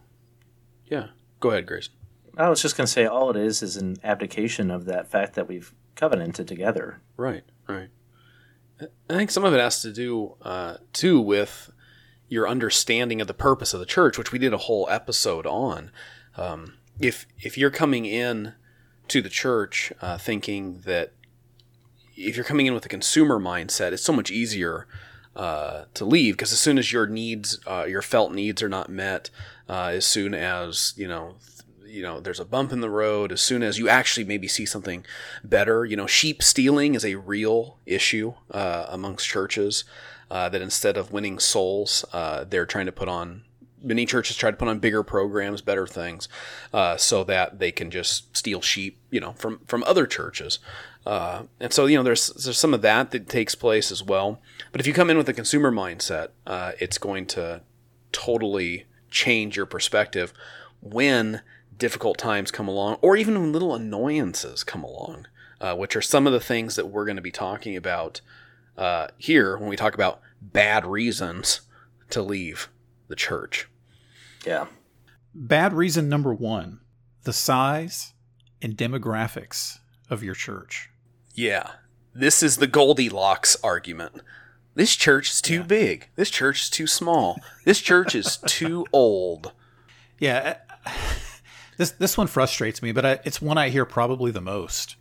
[0.85, 1.07] yeah.
[1.41, 1.89] Go ahead, Grace.
[2.37, 5.33] I was just going to say, all it is is an abdication of that fact
[5.33, 7.01] that we've covenanted together.
[7.17, 7.43] Right.
[7.67, 7.89] Right.
[9.09, 11.71] I think some of it has to do uh, too with
[12.27, 15.91] your understanding of the purpose of the church, which we did a whole episode on.
[16.37, 18.53] Um, if if you're coming in
[19.09, 21.11] to the church uh, thinking that
[22.15, 24.87] if you're coming in with a consumer mindset, it's so much easier
[25.35, 28.89] uh, to leave because as soon as your needs, uh, your felt needs, are not
[28.89, 29.29] met,
[29.69, 31.35] uh, as soon as you know
[31.91, 34.65] you know there's a bump in the road as soon as you actually maybe see
[34.65, 35.05] something
[35.43, 39.83] better you know sheep stealing is a real issue uh, amongst churches
[40.31, 43.43] uh, that instead of winning souls, uh, they're trying to put on.
[43.83, 46.29] Many churches try to put on bigger programs, better things,
[46.73, 50.59] uh, so that they can just steal sheep, you know, from from other churches.
[51.05, 54.39] Uh, and so, you know, there's there's some of that that takes place as well.
[54.71, 57.61] But if you come in with a consumer mindset, uh, it's going to
[58.13, 60.31] totally change your perspective
[60.79, 61.41] when
[61.81, 65.25] difficult times come along, or even when little annoyances come along,
[65.59, 68.21] uh, which are some of the things that we're going to be talking about
[68.77, 71.61] uh, here when we talk about bad reasons
[72.11, 72.69] to leave
[73.07, 73.67] the church.
[74.45, 74.67] Yeah.
[75.33, 76.81] Bad reason number one
[77.23, 78.13] the size
[78.61, 80.89] and demographics of your church.
[81.33, 81.71] Yeah.
[82.13, 84.21] This is the Goldilocks argument.
[84.75, 85.63] This church is too yeah.
[85.63, 86.09] big.
[86.15, 87.39] This church is too small.
[87.65, 89.53] This church is too old.
[90.19, 90.57] Yeah.
[91.81, 94.97] This this one frustrates me, but I, it's one I hear probably the most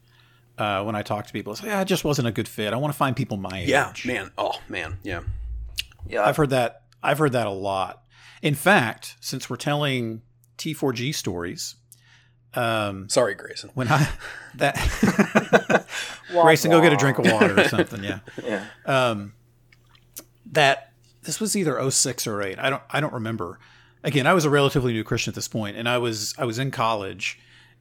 [0.56, 1.52] uh, when I talk to people.
[1.52, 2.72] It's like, yeah, it just wasn't a good fit.
[2.72, 4.06] I want to find people my yeah, age.
[4.06, 4.30] Yeah, man.
[4.38, 4.96] Oh, man.
[5.02, 5.20] Yeah.
[6.08, 6.24] Yeah.
[6.24, 6.84] I've heard that.
[7.02, 8.02] I've heard that a lot.
[8.40, 10.22] In fact, since we're telling
[10.56, 11.74] T4G stories,
[12.54, 13.72] um, sorry, Grayson.
[13.74, 14.08] When I
[14.54, 15.86] that
[16.32, 18.02] Grayson, go get a drink of water or something.
[18.02, 18.20] Yeah.
[18.42, 18.64] yeah.
[18.86, 19.34] Um,
[20.50, 22.58] that this was either 06 or 8.
[22.58, 22.82] I don't.
[22.88, 23.58] I don't remember.
[24.02, 26.58] Again, I was a relatively new Christian at this point, and I was I was
[26.58, 27.38] in college,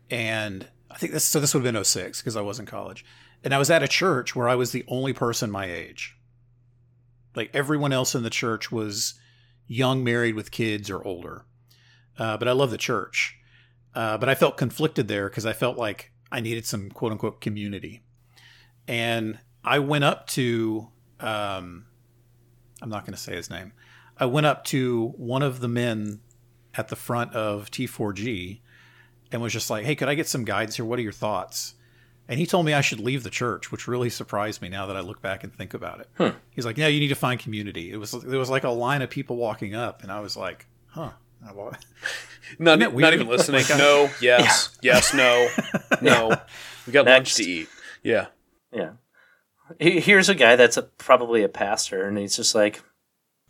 [0.10, 3.06] and I think this so this would have been 06 because I was in college,
[3.44, 6.18] and I was at a church where I was the only person my age.
[7.36, 9.14] Like everyone else in the church was
[9.68, 11.46] young, married with kids or older.
[12.18, 13.38] Uh, but I love the church.
[13.96, 17.40] Uh, but I felt conflicted there because I felt like I needed some quote unquote
[17.40, 18.04] community.
[18.88, 21.86] And I went up to, um,
[22.82, 23.72] I'm not going to say his name.
[24.20, 26.20] I went up to one of the men
[26.76, 28.60] at the front of T4G
[29.32, 30.86] and was just like, hey, could I get some guides here?
[30.86, 31.76] What are your thoughts?
[32.28, 34.96] And he told me I should leave the church, which really surprised me now that
[34.96, 36.10] I look back and think about it.
[36.18, 36.38] Hmm.
[36.52, 39.02] He's like, "Yeah, you need to find community." It was there was like a line
[39.02, 41.10] of people walking up, and I was like, "Huh."
[42.60, 43.64] not, not even listening.
[43.78, 44.94] no, yes, yeah.
[44.94, 45.48] yes, no,
[46.02, 46.36] no.
[46.86, 47.18] We got Next.
[47.18, 47.70] lunch to eat.
[48.04, 48.28] Yeah,
[48.72, 48.92] yeah.
[49.80, 52.84] Here's a guy that's a, probably a pastor, and he's just like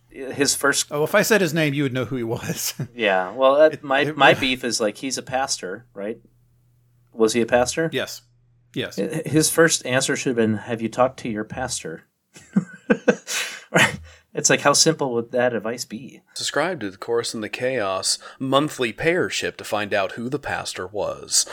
[0.10, 0.88] his first.
[0.91, 2.74] Oh, if I said his name, you would know who he was.
[2.95, 3.32] yeah.
[3.32, 6.19] Well, that, it, my it, my beef is like he's a pastor, right?
[7.13, 7.89] Was he a pastor?
[7.93, 8.22] Yes.
[8.74, 8.98] Yes.
[8.98, 12.04] His first answer should have been, "Have you talked to your pastor?"
[14.34, 16.22] It's like how simple would that advice be?
[16.34, 20.88] Subscribe to the Chorus in the Chaos monthly payership to find out who the pastor
[20.88, 21.45] was.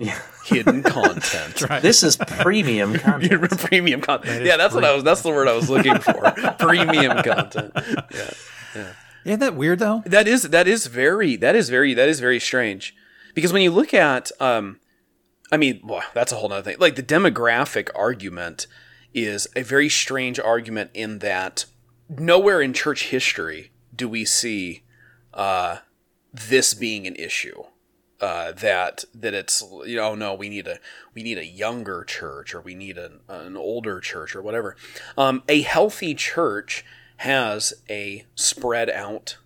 [0.00, 0.18] Yeah.
[0.46, 1.60] Hidden content.
[1.68, 1.82] right.
[1.82, 3.58] This is premium content.
[3.60, 4.44] premium content.
[4.44, 5.04] Yeah, that's what I was.
[5.04, 6.14] That's the word I was looking for.
[6.58, 7.72] premium content.
[7.76, 8.30] Yeah.
[8.74, 8.92] Yeah.
[9.26, 10.02] Isn't that weird though?
[10.06, 10.44] That is.
[10.44, 11.36] That is very.
[11.36, 11.94] That is very.
[11.94, 12.96] That is very strange.
[13.34, 14.80] Because when you look at, um,
[15.52, 16.78] I mean, well, that's a whole other thing.
[16.80, 18.66] Like the demographic argument
[19.12, 21.66] is a very strange argument in that
[22.08, 24.82] nowhere in church history do we see
[25.34, 25.78] uh,
[26.32, 27.64] this being an issue.
[28.20, 30.78] Uh, that that it's you know no we need a
[31.14, 34.76] we need a younger church or we need an, an older church or whatever.
[35.16, 36.84] Um, a healthy church
[37.18, 39.38] has a spread out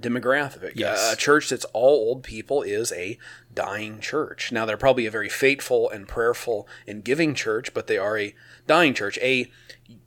[0.00, 0.72] demographic.
[0.74, 1.12] Yes.
[1.12, 3.18] a church that's all old people is a
[3.52, 4.52] dying church.
[4.52, 8.34] Now they're probably a very faithful and prayerful and giving church, but they are a
[8.66, 9.18] dying church.
[9.20, 9.50] A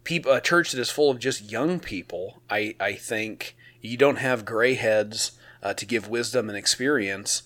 [0.03, 4.17] people, a church that is full of just young people, I, I think you don't
[4.17, 7.43] have gray heads uh, to give wisdom and experience.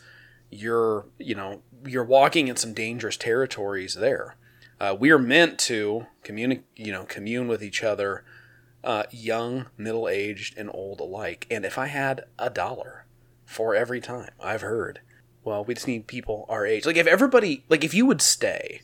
[0.55, 4.35] You're, you know, you're walking in some dangerous territories there.
[4.79, 8.23] Uh, we are meant to communicate, you know, commune with each other,
[8.83, 11.47] uh, young, middle aged, and old alike.
[11.49, 13.05] And if I had a dollar
[13.45, 14.99] for every time I've heard,
[15.43, 16.85] well, we just need people our age.
[16.85, 18.81] Like if everybody, like if you would stay,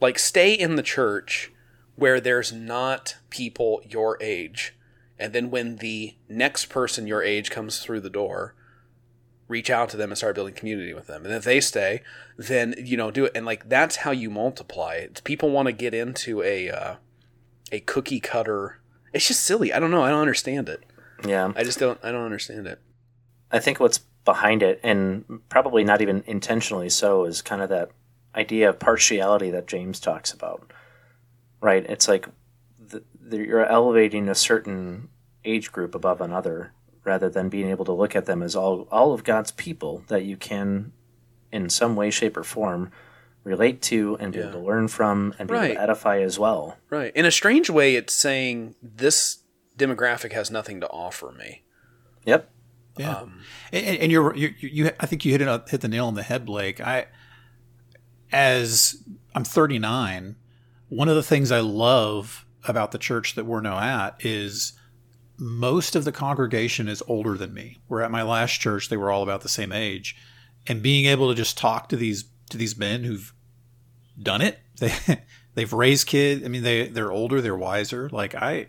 [0.00, 1.52] like stay in the church
[1.96, 4.74] where there's not people your age.
[5.18, 8.54] And then when the next person your age comes through the door,
[9.48, 11.24] reach out to them and start building community with them.
[11.24, 12.02] And if they stay,
[12.36, 13.32] then you know do it.
[13.34, 14.94] And like that's how you multiply.
[14.94, 16.94] It's, people want to get into a uh,
[17.72, 18.80] a cookie cutter.
[19.12, 19.72] It's just silly.
[19.72, 20.02] I don't know.
[20.02, 20.84] I don't understand it.
[21.26, 21.98] Yeah, I just don't.
[22.02, 22.80] I don't understand it.
[23.50, 27.90] I think what's behind it, and probably not even intentionally so, is kind of that
[28.34, 30.72] idea of partiality that James talks about
[31.64, 31.86] right?
[31.88, 32.28] It's like
[32.78, 35.08] the, the, you're elevating a certain
[35.46, 36.72] age group above another
[37.04, 40.24] rather than being able to look at them as all, all of God's people that
[40.24, 40.92] you can,
[41.52, 42.90] in some way, shape, or form,
[43.44, 44.46] relate to and be yeah.
[44.48, 45.64] able to learn from and be right.
[45.66, 46.78] able to edify as well.
[46.90, 47.14] Right.
[47.14, 49.38] In a strange way, it's saying this
[49.76, 51.62] demographic has nothing to offer me.
[52.24, 52.50] Yep.
[52.96, 53.16] Yeah.
[53.18, 53.40] Um,
[53.72, 56.22] and, and, you're, you, you, I think you hit it, hit the nail on the
[56.22, 56.80] head, Blake.
[56.80, 57.06] I,
[58.32, 59.02] as
[59.34, 60.36] I'm 39,
[60.88, 64.72] one of the things I love about the church that we're now at is
[65.36, 67.78] most of the congregation is older than me.
[67.88, 70.16] Where at my last church, they were all about the same age,
[70.66, 73.32] and being able to just talk to these to these men who've
[74.20, 74.92] done it, they
[75.54, 76.44] they've raised kids.
[76.44, 78.08] I mean, they they're older, they're wiser.
[78.10, 78.68] Like I,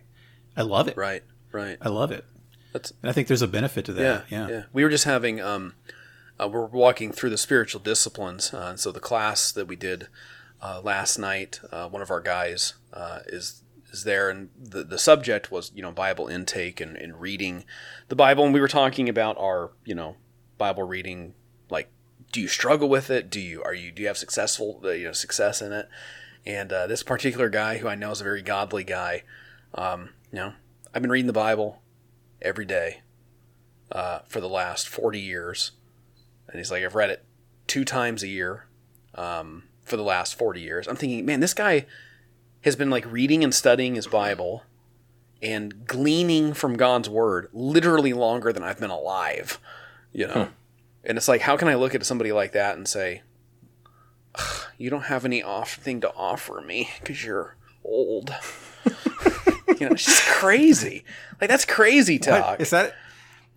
[0.55, 0.97] I love it.
[0.97, 1.77] Right, right.
[1.81, 2.25] I love it.
[2.73, 4.25] That's, and I think there's a benefit to that.
[4.29, 4.49] Yeah, yeah.
[4.49, 4.63] yeah.
[4.73, 5.75] We were just having um,
[6.39, 10.07] uh, we're walking through the spiritual disciplines, uh, and so the class that we did
[10.61, 13.61] uh, last night, uh, one of our guys uh, is
[13.95, 17.63] is there, and the the subject was you know Bible intake and, and reading
[18.09, 20.15] the Bible, and we were talking about our you know
[20.57, 21.33] Bible reading.
[21.69, 21.89] Like,
[22.31, 23.29] do you struggle with it?
[23.29, 25.87] Do you are you do you have successful uh, you know success in it?
[26.45, 29.23] And uh, this particular guy, who I know is a very godly guy,
[29.73, 30.53] um, you know,
[30.93, 31.81] I've been reading the Bible
[32.41, 33.01] every day
[33.91, 35.71] uh, for the last forty years,
[36.47, 37.25] and he's like, I've read it
[37.67, 38.67] two times a year
[39.15, 40.87] um, for the last forty years.
[40.87, 41.85] I'm thinking, man, this guy
[42.65, 44.63] has been like reading and studying his Bible
[45.41, 49.59] and gleaning from God's word literally longer than I've been alive,
[50.11, 50.33] you know.
[50.33, 50.47] Huh.
[51.03, 53.21] And it's like, how can I look at somebody like that and say,
[54.77, 58.33] you don't have any off thing to offer me because you're old.
[58.85, 61.05] you know, it's just crazy.
[61.39, 62.45] Like that's crazy talk.
[62.45, 62.61] What?
[62.61, 62.95] Is that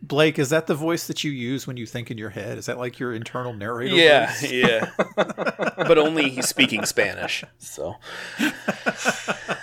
[0.00, 0.38] Blake?
[0.38, 2.58] Is that the voice that you use when you think in your head?
[2.58, 3.94] Is that like your internal narrator?
[3.94, 4.52] Yeah, voice?
[4.52, 4.90] yeah.
[5.16, 7.44] but only he's speaking Spanish.
[7.58, 7.96] So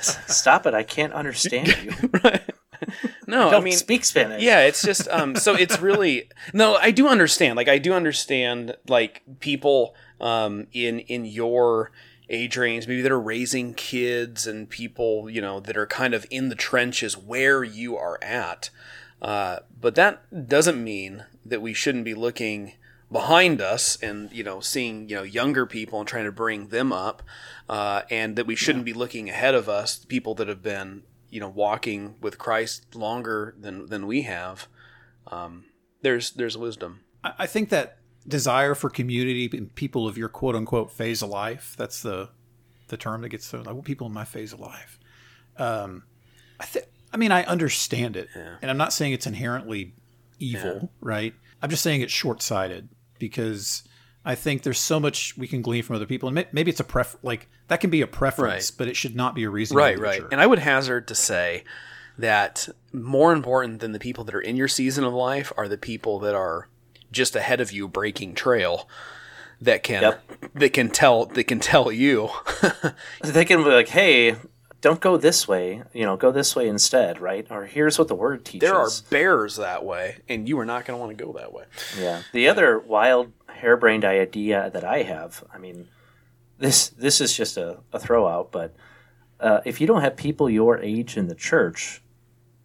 [0.01, 0.73] stop it!
[0.73, 2.09] I can't understand you.
[2.23, 2.43] right.
[3.27, 4.43] No, I, I mean speak Spanish.
[4.43, 7.55] Yeah, it's just um so it's really No, I do understand.
[7.55, 11.91] Like I do understand like people um in in your
[12.29, 16.25] age range maybe that are raising kids and people, you know, that are kind of
[16.29, 18.69] in the trenches where you are at.
[19.25, 22.73] Uh, but that doesn't mean that we shouldn't be looking
[23.11, 26.93] behind us and you know seeing you know younger people and trying to bring them
[26.93, 27.23] up
[27.67, 28.93] uh, and that we shouldn't yeah.
[28.93, 33.55] be looking ahead of us people that have been you know walking with Christ longer
[33.59, 34.67] than than we have,
[35.27, 35.65] um,
[36.01, 37.01] there's there's wisdom.
[37.23, 41.73] I think that desire for community and people of your quote unquote phase of life.
[41.77, 42.29] That's the
[42.89, 44.99] the term that gets so like people in my phase of life.
[45.57, 46.03] Um,
[46.59, 46.85] I think.
[47.15, 48.57] I mean, I understand it, yeah.
[48.61, 49.93] and I'm not saying it's inherently
[50.37, 50.87] evil, yeah.
[50.99, 51.33] right?
[51.61, 53.83] I'm just saying it's short sighted because
[54.25, 56.83] I think there's so much we can glean from other people, and maybe it's a
[56.83, 58.77] pref like that can be a preference, right.
[58.77, 59.77] but it should not be a reason.
[59.77, 60.23] Right, right.
[60.29, 61.63] And I would hazard to say
[62.17, 65.77] that more important than the people that are in your season of life are the
[65.77, 66.67] people that are
[67.13, 68.89] just ahead of you breaking trail
[69.61, 70.51] that can yep.
[70.53, 72.29] that can tell that can tell you
[73.23, 74.35] they can be like hey
[74.85, 77.47] don't go this way you know go this way instead right?
[77.49, 80.85] Or here's what the word teaches there are bears that way and you are not
[80.85, 81.63] going to want to go that way.
[81.99, 82.21] Yeah.
[82.33, 85.43] The other wild harebrained idea that I have.
[85.51, 85.87] I mean,
[86.59, 88.75] this this is just a, a throw out, but
[89.39, 92.03] uh, if you don't have people your age in the church,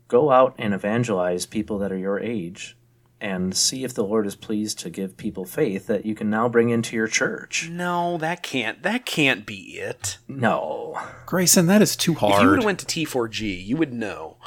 [0.06, 2.76] go out and evangelize people that are your age
[3.20, 6.48] and see if the Lord is pleased to give people faith that you can now
[6.48, 7.68] bring into your church.
[7.70, 10.18] No, that can't that can't be it.
[10.26, 10.98] No.
[11.26, 12.34] Grayson, that is too hard.
[12.34, 14.38] If you would have went to T4G, you would know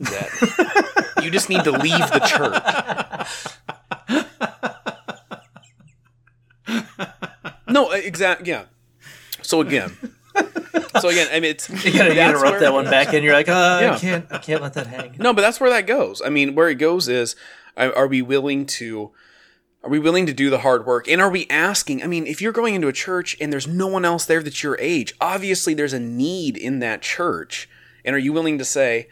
[0.00, 2.62] that you just need to leave the church.
[7.68, 8.48] no, uh, exactly.
[8.48, 8.64] Yeah.
[9.42, 9.96] So again,
[11.00, 13.22] so again, I mean, it's you gotta interrupt that one back in.
[13.22, 13.94] You're like, oh, yeah.
[13.94, 15.16] I can't, I can't let that hang.
[15.18, 16.22] No, but that's where that goes.
[16.24, 17.36] I mean, where it goes is,
[17.76, 19.12] are we willing to?
[19.82, 21.08] Are we willing to do the hard work?
[21.08, 22.02] And are we asking?
[22.02, 24.62] I mean, if you're going into a church and there's no one else there that's
[24.62, 27.68] your age, obviously there's a need in that church.
[28.02, 29.08] And are you willing to say,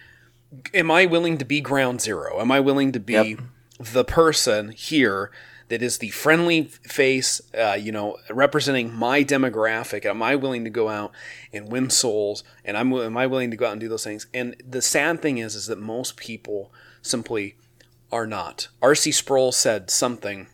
[0.75, 2.41] Am I willing to be ground zero?
[2.41, 3.39] Am I willing to be yep.
[3.79, 5.31] the person here
[5.69, 10.05] that is the friendly face, uh, you know, representing my demographic?
[10.05, 11.13] Am I willing to go out
[11.51, 12.45] and win souls?
[12.63, 14.27] And I'm am I willing to go out and do those things?
[14.35, 16.71] And the sad thing is, is that most people
[17.01, 17.57] simply
[18.13, 18.69] are not.
[18.81, 19.11] R.C.
[19.11, 20.49] Sproul said something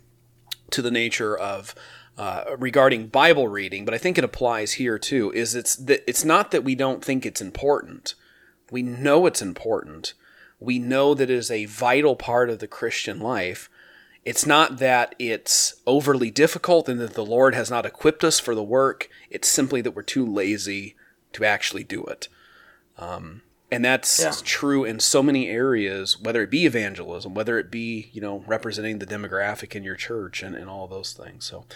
[0.70, 1.74] to the nature of.
[2.16, 5.30] Uh, regarding Bible reading, but I think it applies here too.
[5.36, 8.16] Is it's that it's not that we don't think it's important.
[8.72, 10.14] We know it's important.
[10.58, 13.70] We know that it is a vital part of the Christian life.
[14.24, 18.54] It's not that it's overly difficult and that the Lord has not equipped us for
[18.54, 19.08] the work.
[19.30, 20.96] It's simply that we're too lazy
[21.32, 22.28] to actually do it.
[22.98, 24.32] Um, and that's yeah.
[24.44, 28.98] true in so many areas, whether it be evangelism, whether it be, you know, representing
[28.98, 31.44] the demographic in your church and, and all those things.
[31.44, 31.66] So,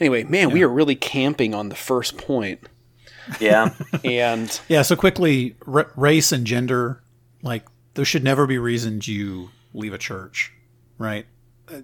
[0.00, 0.54] anyway, man, yeah.
[0.54, 2.60] we are really camping on the first point.
[3.38, 3.74] Yeah.
[4.04, 7.02] and yeah, so quickly, r- race and gender,
[7.42, 7.64] like,
[7.94, 10.52] there should never be reasons you leave a church,
[10.98, 11.26] right?
[11.68, 11.82] Uh,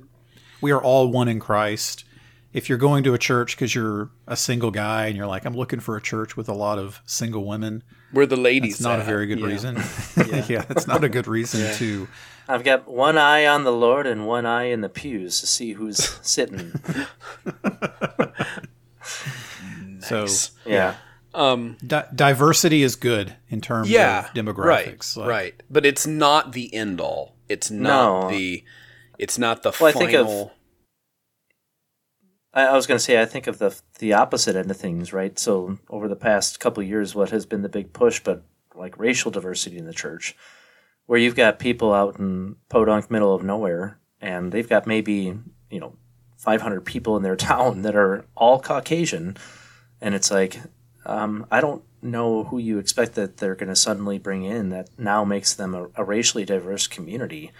[0.61, 2.05] we are all one in Christ.
[2.53, 5.55] If you're going to a church because you're a single guy and you're like, I'm
[5.55, 7.85] looking for a church with a lot of single women,
[8.17, 8.79] we're the ladies.
[8.79, 9.03] That's not at.
[9.03, 9.47] a very good yeah.
[9.47, 9.77] reason.
[10.17, 10.47] yeah.
[10.49, 11.73] yeah, it's not a good reason yeah.
[11.75, 12.09] to.
[12.49, 15.73] I've got one eye on the Lord and one eye in the pews to see
[15.73, 16.73] who's sitting.
[20.01, 20.27] So
[20.65, 20.97] yeah.
[21.35, 25.23] Um, Di- diversity is good in terms yeah, of demographics, right?
[25.23, 27.35] Like, right, but it's not the end all.
[27.47, 28.31] It's not no.
[28.31, 28.65] the
[29.19, 30.53] it's not the well, final.
[32.57, 35.39] I, was going to say I think of the the opposite end of things, right?
[35.39, 38.21] So over the past couple years, what has been the big push?
[38.21, 38.43] But
[38.75, 40.35] like racial diversity in the church,
[41.05, 45.39] where you've got people out in podunk middle of nowhere, and they've got maybe
[45.71, 45.97] you know
[46.39, 49.37] 500 people in their town that are all Caucasian,
[50.01, 50.59] and it's like
[51.05, 54.89] um, I don't know who you expect that they're going to suddenly bring in that
[54.99, 57.53] now makes them a, a racially diverse community.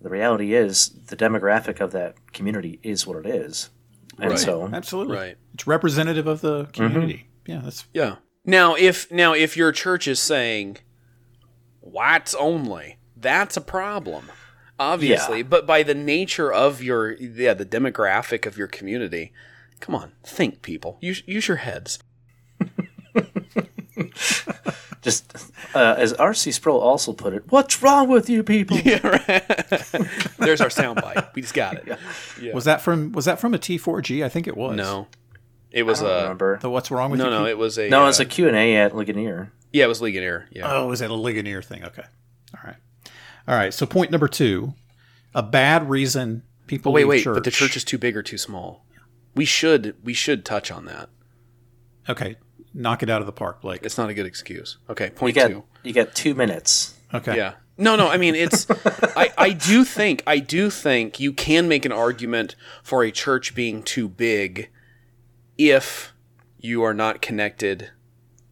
[0.00, 3.70] The reality is the demographic of that community is what it is.
[4.18, 4.38] And right.
[4.38, 5.36] so absolutely right.
[5.54, 7.26] It's representative of the community.
[7.46, 7.52] Mm-hmm.
[7.52, 8.16] Yeah, that's Yeah.
[8.44, 10.78] Now if now if your church is saying
[11.80, 14.30] whites only, that's a problem.
[14.78, 15.44] Obviously, yeah.
[15.44, 19.32] but by the nature of your yeah, the demographic of your community,
[19.80, 20.98] come on, think people.
[21.00, 21.98] Use use your heads.
[25.06, 26.50] Just uh, as R.C.
[26.50, 29.24] Sproul also put it, "What's wrong with you people?" Yeah, right.
[30.38, 31.32] There's our soundbite.
[31.32, 31.84] We just got it.
[31.86, 31.96] Yeah.
[32.40, 32.52] Yeah.
[32.54, 34.24] Was that from Was that from a T4G?
[34.24, 34.76] I think it was.
[34.76, 35.06] No,
[35.70, 36.22] it was a.
[36.22, 37.30] Remember the What's wrong with no, you?
[37.30, 37.88] No, no, it was a.
[37.88, 39.52] No, uh, it was a uh, Q and A at Ligonier.
[39.72, 40.48] Yeah, it was Ligonier.
[40.50, 40.72] Yeah.
[40.72, 41.84] Oh, it was it a Ligonier thing?
[41.84, 42.04] Okay.
[42.52, 42.76] All right.
[43.46, 43.72] All right.
[43.72, 44.74] So point number two:
[45.36, 46.92] a bad reason people.
[46.92, 47.34] wait, wait, church.
[47.34, 48.84] but the church is too big or too small.
[49.36, 51.10] We should we should touch on that.
[52.08, 52.36] Okay,
[52.76, 53.80] knock it out of the park, Blake.
[53.82, 54.76] It's not a good excuse.
[54.88, 55.64] Okay, point you got, two.
[55.82, 56.94] You got two minutes.
[57.12, 57.36] Okay.
[57.36, 57.54] Yeah.
[57.78, 58.08] No, no.
[58.08, 58.66] I mean, it's.
[59.16, 63.54] I, I do think I do think you can make an argument for a church
[63.54, 64.70] being too big,
[65.58, 66.12] if
[66.58, 67.90] you are not connected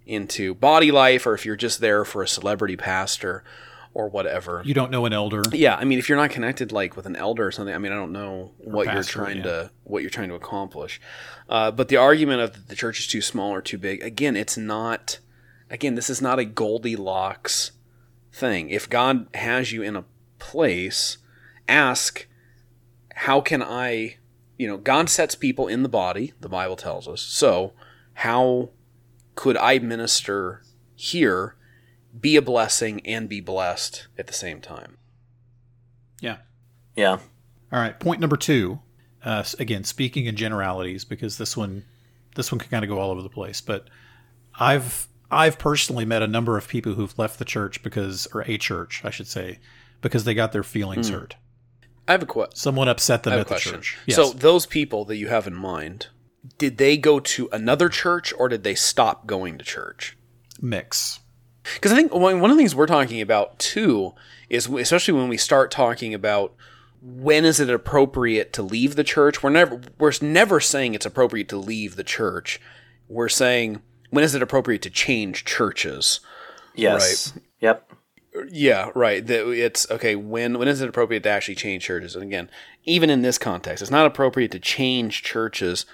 [0.06, 3.42] into body life, or if you're just there for a celebrity pastor,
[3.94, 4.60] or whatever.
[4.64, 5.42] You don't know an elder.
[5.52, 7.92] Yeah, I mean, if you're not connected like with an elder or something, I mean,
[7.92, 9.42] I don't know what pastor, you're trying yeah.
[9.44, 11.00] to what you're trying to accomplish.
[11.48, 14.56] Uh, but the argument of the church is too small or too big, again, it's
[14.56, 15.20] not.
[15.70, 17.72] Again, this is not a Goldilocks
[18.32, 18.68] thing.
[18.68, 20.04] If God has you in a
[20.38, 21.18] place,
[21.68, 22.26] ask,
[23.14, 24.16] how can I?
[24.58, 26.32] You know, God sets people in the body.
[26.40, 27.22] The Bible tells us.
[27.22, 27.72] So,
[28.14, 28.70] how
[29.34, 30.62] could I minister
[30.94, 31.56] here?
[32.18, 34.98] Be a blessing and be blessed at the same time.
[36.20, 36.38] Yeah.
[36.96, 37.18] Yeah.
[37.72, 37.98] All right.
[37.98, 38.80] Point number two.
[39.24, 41.84] Uh, again, speaking in generalities, because this one,
[42.36, 43.60] this one can kind of go all over the place.
[43.60, 43.88] But
[44.58, 48.58] I've I've personally met a number of people who've left the church because, or a
[48.58, 49.58] church, I should say,
[50.00, 51.14] because they got their feelings mm.
[51.14, 51.36] hurt.
[52.06, 52.56] I have a question.
[52.56, 53.98] Someone upset them at the church.
[54.06, 54.16] Yes.
[54.16, 56.08] So those people that you have in mind,
[56.58, 60.16] did they go to another church or did they stop going to church?
[60.60, 61.20] Mix.
[61.74, 64.14] Because I think one of the things we're talking about too
[64.50, 66.54] is, especially when we start talking about
[67.00, 71.48] when is it appropriate to leave the church, we're never we're never saying it's appropriate
[71.50, 72.60] to leave the church.
[73.08, 76.20] We're saying when is it appropriate to change churches?
[76.74, 77.32] Yes.
[77.34, 77.42] Right.
[77.60, 77.92] Yep.
[78.50, 79.28] Yeah, right.
[79.28, 80.16] It's okay.
[80.16, 82.14] When when is it appropriate to actually change churches?
[82.14, 82.50] And again,
[82.84, 85.86] even in this context, it's not appropriate to change churches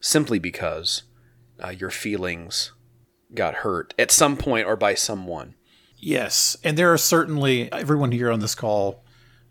[0.00, 1.02] simply because
[1.62, 2.72] uh, your feelings
[3.34, 5.54] got hurt at some point or by someone.
[5.96, 6.56] Yes.
[6.62, 9.04] And there are certainly, everyone here on this call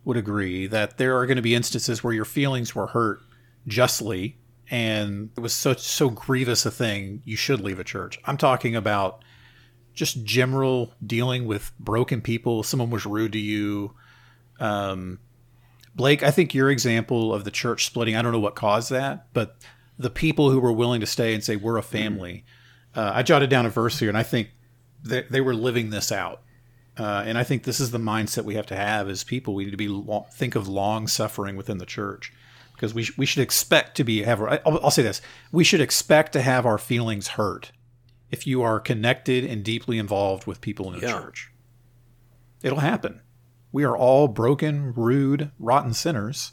[0.05, 3.19] would agree that there are going to be instances where your feelings were hurt
[3.67, 4.37] justly
[4.69, 8.19] and it was such so grievous a thing you should leave a church.
[8.25, 9.23] I'm talking about
[9.93, 12.63] just general dealing with broken people.
[12.63, 13.95] Someone was rude to you.
[14.59, 15.19] Um,
[15.95, 19.27] Blake, I think your example of the church splitting, I don't know what caused that,
[19.33, 19.57] but
[19.97, 22.45] the people who were willing to stay and say, we're a family,
[22.97, 24.49] uh, I jotted down a verse here, and I think
[25.03, 26.41] they, they were living this out.
[26.97, 29.53] Uh, and I think this is the mindset we have to have as people.
[29.53, 32.33] We need to be long, think of long suffering within the church
[32.73, 34.41] because we, sh- we should expect to be have.
[34.41, 35.21] I'll, I'll say this:
[35.51, 37.71] we should expect to have our feelings hurt
[38.31, 41.13] if you are connected and deeply involved with people in the yeah.
[41.13, 41.51] church.
[42.63, 43.21] It'll happen.
[43.71, 46.51] We are all broken, rude, rotten sinners,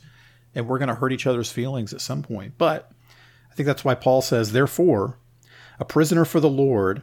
[0.54, 2.58] and we're going to hurt each other's feelings at some point.
[2.58, 2.92] But
[3.50, 5.18] I think that's why Paul says, therefore,
[5.78, 7.02] a prisoner for the Lord,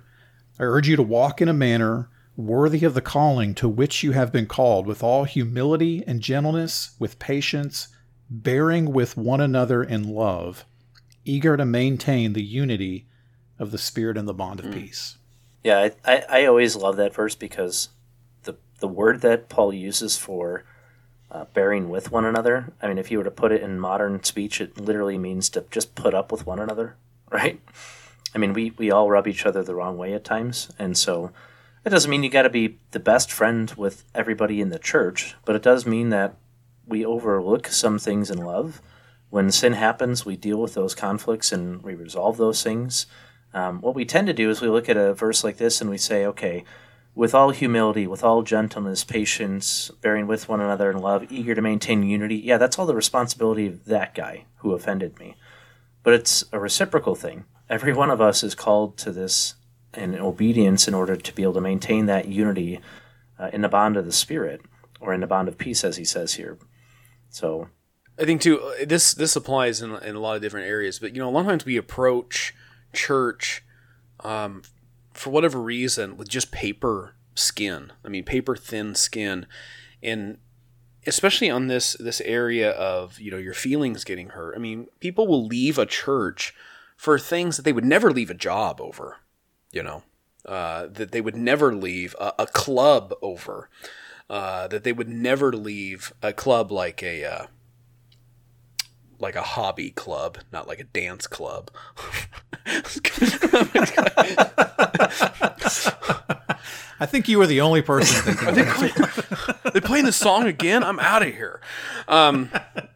[0.59, 4.11] I urge you to walk in a manner worthy of the calling to which you
[4.13, 7.89] have been called, with all humility and gentleness, with patience,
[8.29, 10.65] bearing with one another in love,
[11.25, 13.07] eager to maintain the unity
[13.59, 14.73] of the Spirit and the bond of mm.
[14.73, 15.17] peace.
[15.63, 17.89] Yeah, I, I, I, always love that verse because
[18.43, 20.65] the the word that Paul uses for
[21.29, 22.73] uh, bearing with one another.
[22.81, 25.65] I mean, if you were to put it in modern speech, it literally means to
[25.69, 26.95] just put up with one another,
[27.31, 27.61] right?
[28.33, 30.71] I mean, we, we all rub each other the wrong way at times.
[30.79, 31.31] And so
[31.85, 35.35] it doesn't mean you got to be the best friend with everybody in the church,
[35.45, 36.35] but it does mean that
[36.85, 38.81] we overlook some things in love.
[39.29, 43.05] When sin happens, we deal with those conflicts and we resolve those things.
[43.53, 45.89] Um, what we tend to do is we look at a verse like this and
[45.89, 46.63] we say, okay,
[47.13, 51.61] with all humility, with all gentleness, patience, bearing with one another in love, eager to
[51.61, 52.37] maintain unity.
[52.37, 55.35] Yeah, that's all the responsibility of that guy who offended me.
[56.03, 59.55] But it's a reciprocal thing every one of us is called to this
[59.95, 62.79] in obedience in order to be able to maintain that unity
[63.39, 64.61] uh, in the bond of the Spirit
[64.99, 66.59] or in the bond of peace, as he says here.
[67.29, 67.69] So,
[68.19, 71.15] I think too uh, this this applies in, in a lot of different areas, but
[71.15, 72.53] you know, a lot of times we approach
[72.93, 73.63] church
[74.19, 74.61] um,
[75.13, 77.93] for whatever reason with just paper skin.
[78.05, 79.47] I mean, paper thin skin,
[80.03, 80.37] and
[81.07, 84.55] especially on this this area of you know your feelings getting hurt.
[84.55, 86.53] I mean, people will leave a church
[87.01, 89.17] for things that they would never leave a job over.
[89.71, 90.03] You know,
[90.45, 93.69] uh, that they would never leave a, a club over.
[94.29, 97.45] Uh, that they would never leave a club like a uh,
[99.17, 101.71] like a hobby club, not like a dance club.
[107.01, 108.47] I think you were the only person thinking.
[108.47, 108.91] Are they, play,
[109.73, 110.83] they playing the song again?
[110.83, 111.59] I'm out of here.
[112.07, 112.51] Um,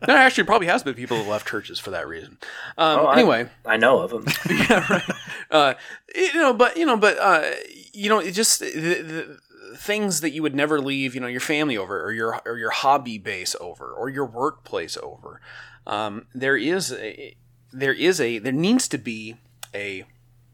[0.06, 2.38] there actually probably has been people that left churches for that reason.
[2.78, 4.26] Um, oh, anyway, I, I, know of them.
[4.70, 5.10] yeah, right.
[5.50, 5.74] Uh,
[6.14, 7.50] you know, but you know, but uh,
[7.94, 9.40] you know, it just the, the,
[9.76, 12.70] things that you would never leave, you know, your family over, or your or your
[12.70, 15.42] hobby base over, or your workplace over.
[15.88, 17.36] Um, there is a,
[17.74, 19.38] there is a there needs to be
[19.74, 20.06] a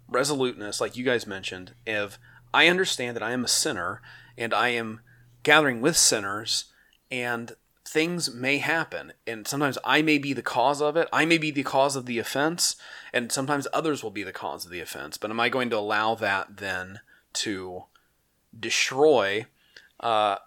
[0.08, 2.18] resoluteness, like you guys mentioned, of
[2.54, 4.02] I understand that I am a sinner
[4.38, 5.02] and I am
[5.44, 6.66] gathering with sinners
[7.10, 11.10] and things may happen and sometimes I may be the cause of it.
[11.12, 12.76] I may be the cause of the offense
[13.14, 15.18] and sometimes others will be the cause of the offense.
[15.18, 17.00] But am I going to allow that then
[17.34, 17.84] to
[18.58, 19.46] destroy
[20.00, 20.38] uh,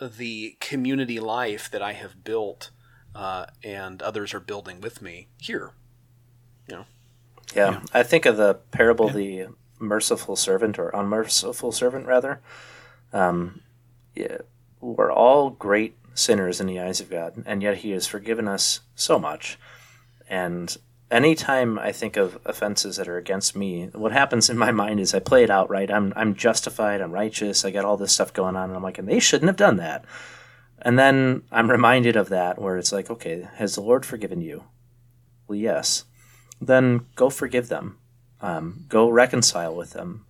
[0.00, 2.70] the community life that I have built
[3.14, 5.72] uh, and others are building with me here?
[6.68, 6.84] You know.
[7.54, 7.80] Yeah, yeah.
[7.92, 9.12] I think of the parable, yeah.
[9.12, 9.46] the
[9.82, 12.40] merciful servant or unmerciful servant rather.
[13.12, 13.60] Um,
[14.14, 14.38] yeah,
[14.80, 18.80] we're all great sinners in the eyes of God, and yet He has forgiven us
[18.94, 19.58] so much.
[20.28, 20.74] And
[21.10, 25.14] anytime I think of offenses that are against me, what happens in my mind is
[25.14, 25.90] I play it out, right?
[25.90, 28.98] I'm I'm justified, I'm righteous, I got all this stuff going on, and I'm like,
[28.98, 30.04] and they shouldn't have done that.
[30.84, 34.64] And then I'm reminded of that where it's like, okay, has the Lord forgiven you?
[35.46, 36.04] Well, yes.
[36.60, 37.98] Then go forgive them
[38.42, 40.26] um, go reconcile with them.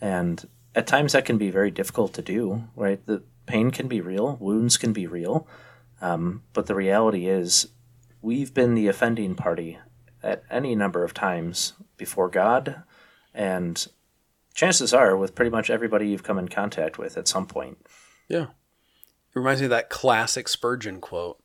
[0.00, 3.04] And at times that can be very difficult to do, right?
[3.04, 5.46] The pain can be real, wounds can be real.
[6.00, 7.68] Um, but the reality is,
[8.22, 9.78] we've been the offending party
[10.22, 12.82] at any number of times before God,
[13.34, 13.86] and
[14.54, 17.78] chances are with pretty much everybody you've come in contact with at some point.
[18.28, 18.44] Yeah.
[18.44, 21.42] It reminds me of that classic Spurgeon quote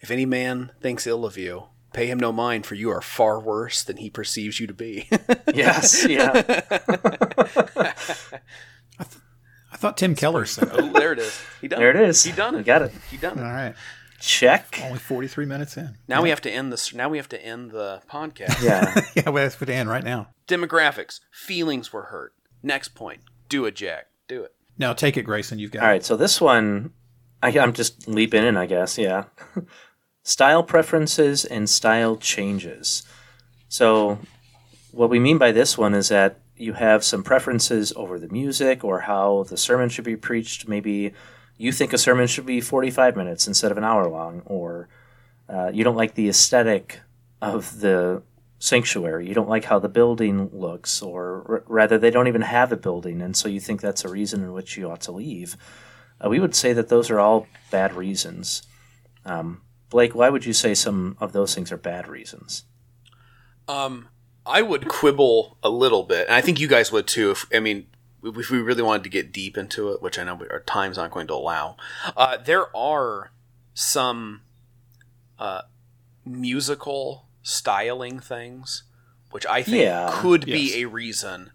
[0.00, 1.64] If any man thinks ill of you,
[1.96, 5.08] Pay him no mind, for you are far worse than he perceives you to be.
[5.54, 6.30] yes, yeah.
[6.34, 6.42] I,
[8.98, 9.22] th-
[9.72, 10.68] I, thought Tim Keller said.
[10.72, 11.40] oh, there it is.
[11.62, 11.78] He done.
[11.80, 12.22] There it is.
[12.22, 12.58] He done it.
[12.58, 12.92] You got it.
[13.10, 13.42] He done it.
[13.42, 13.74] All right.
[14.20, 14.78] Check.
[14.84, 15.96] Only forty three minutes in.
[16.06, 16.24] Now yeah.
[16.24, 16.92] we have to end this.
[16.92, 18.62] Now we have to end the podcast.
[18.62, 18.94] Yeah.
[19.16, 20.28] yeah, we have to end right now.
[20.46, 21.20] Demographics.
[21.32, 22.34] Feelings were hurt.
[22.62, 23.22] Next point.
[23.48, 24.08] Do it, Jack.
[24.28, 24.54] Do it.
[24.76, 25.58] Now take it, Grayson.
[25.58, 25.82] You've got.
[25.82, 26.04] All right.
[26.04, 26.92] So this one,
[27.42, 28.58] I, I'm just leaping in.
[28.58, 28.98] I guess.
[28.98, 29.24] Yeah
[30.26, 33.04] style preferences and style changes.
[33.68, 34.18] So,
[34.90, 38.82] what we mean by this one is that you have some preferences over the music
[38.82, 40.66] or how the sermon should be preached.
[40.66, 41.12] Maybe
[41.58, 44.88] you think a sermon should be 45 minutes instead of an hour long, or
[45.48, 47.00] uh, you don't like the aesthetic
[47.40, 48.22] of the
[48.58, 49.28] sanctuary.
[49.28, 52.76] You don't like how the building looks, or r- rather, they don't even have a
[52.76, 55.56] building, and so you think that's a reason in which you ought to leave.
[56.24, 58.62] Uh, we would say that those are all bad reasons.
[59.24, 59.60] Um,
[59.90, 62.64] Blake, why would you say some of those things are bad reasons?
[63.68, 64.08] Um,
[64.44, 67.32] I would quibble a little bit, and I think you guys would too.
[67.32, 67.86] If I mean,
[68.22, 71.10] if we really wanted to get deep into it, which I know our time's not
[71.10, 71.76] going to allow,
[72.16, 73.32] uh, there are
[73.74, 74.42] some
[75.38, 75.62] uh,
[76.24, 78.84] musical styling things,
[79.30, 80.10] which I think yeah.
[80.12, 80.56] could yes.
[80.56, 81.50] be a reason.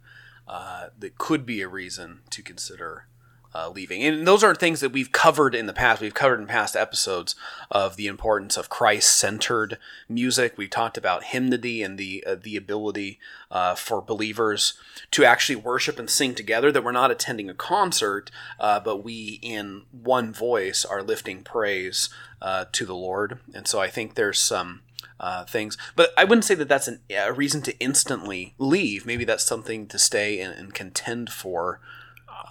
[0.47, 3.05] Uh, that could be a reason to consider
[3.53, 4.03] uh, leaving.
[4.03, 6.01] And those are things that we've covered in the past.
[6.01, 7.35] We've covered in past episodes
[7.69, 9.77] of the importance of Christ-centered
[10.07, 10.57] music.
[10.57, 14.73] We've talked about hymnody and the uh, the ability uh, for believers
[15.11, 16.71] to actually worship and sing together.
[16.71, 22.09] That we're not attending a concert, uh, but we in one voice are lifting praise
[22.41, 23.39] uh, to the Lord.
[23.53, 24.81] And so I think there's some.
[25.19, 25.77] Uh, things.
[25.95, 29.05] But I wouldn't say that that's an, a reason to instantly leave.
[29.05, 31.79] Maybe that's something to stay and, and contend for.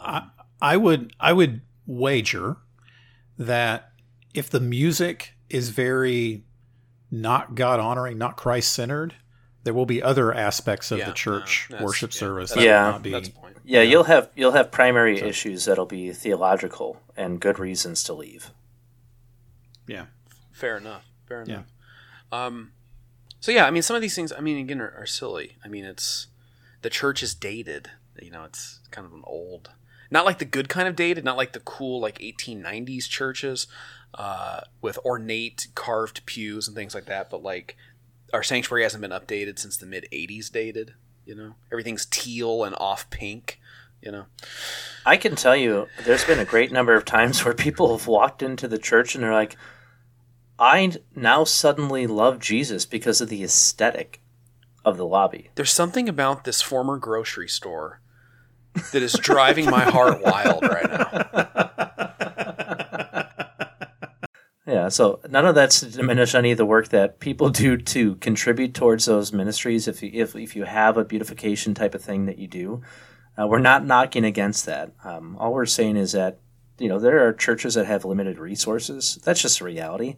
[0.05, 0.30] Um,
[0.61, 2.57] I would I would wager
[3.39, 3.93] that
[4.35, 6.45] if the music is very
[7.11, 9.15] not God honoring, not Christ centered,
[9.65, 12.53] there will be other aspects of yeah, the church no, worship yeah, service.
[12.53, 13.21] That yeah, be, yeah,
[13.65, 15.27] yeah, you'll have you'll have primary so.
[15.27, 18.53] issues that'll be theological and good reasons to leave.
[19.87, 20.07] Yeah,
[20.53, 21.05] fair enough.
[21.27, 21.67] Fair enough.
[22.33, 22.73] Um,
[23.41, 25.57] so yeah, I mean, some of these things, I mean, again, are, are silly.
[25.65, 26.29] I mean, it's
[26.83, 27.91] the church is dated.
[28.21, 29.71] You know, it's kind of an old,
[30.11, 33.67] not like the good kind of dated, not like the cool like 1890s churches
[34.15, 37.77] uh, with ornate carved pews and things like that, but like
[38.33, 40.95] our sanctuary hasn't been updated since the mid 80s dated.
[41.25, 43.61] You know, everything's teal and off pink.
[44.03, 44.25] You know,
[45.05, 48.43] I can tell you, there's been a great number of times where people have walked
[48.43, 49.57] into the church and they're like,
[50.59, 54.21] I now suddenly love Jesus because of the aesthetic
[54.85, 55.51] of the lobby.
[55.55, 58.01] There's something about this former grocery store
[58.93, 61.41] that is driving my heart wild right now.
[64.66, 68.14] Yeah, so none of that's to diminish any of the work that people do to
[68.16, 69.89] contribute towards those ministries.
[69.89, 72.83] If you, if, if you have a beautification type of thing that you do,
[73.37, 74.93] uh, we're not knocking against that.
[75.03, 76.39] Um, all we're saying is that
[76.79, 79.18] you know there are churches that have limited resources.
[79.25, 80.16] That's just a reality.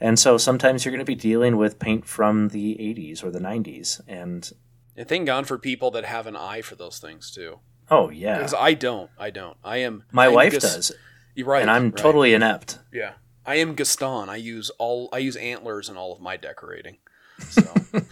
[0.00, 3.38] And so sometimes you're going to be dealing with paint from the 80s or the
[3.38, 4.00] 90s.
[4.06, 4.50] And,
[4.94, 7.60] and thank God for people that have an eye for those things too.
[7.90, 8.38] Oh, yeah.
[8.38, 9.10] Because I don't.
[9.18, 9.56] I don't.
[9.64, 10.04] I am.
[10.12, 10.92] My I'm wife Gus- does.
[11.34, 11.62] You're right.
[11.62, 11.96] And I'm right.
[11.96, 12.78] totally inept.
[12.92, 13.12] Yeah.
[13.44, 14.28] I am Gaston.
[14.28, 15.08] I use all.
[15.12, 16.96] I use antlers in all of my decorating.
[17.38, 17.62] So.
[17.94, 18.02] all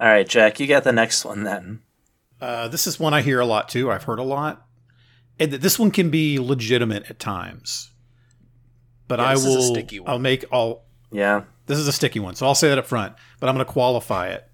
[0.00, 1.82] right, Jack, you got the next one then.
[2.40, 3.90] Uh, this is one I hear a lot too.
[3.90, 4.66] I've heard a lot.
[5.38, 7.92] And this one can be legitimate at times.
[9.08, 9.76] But yeah, I will.
[10.06, 10.44] I'll make.
[10.50, 10.82] I'll
[11.12, 11.44] yeah.
[11.66, 13.72] This is a sticky one, so I'll say that up front, but I'm going to
[13.72, 14.48] qualify it.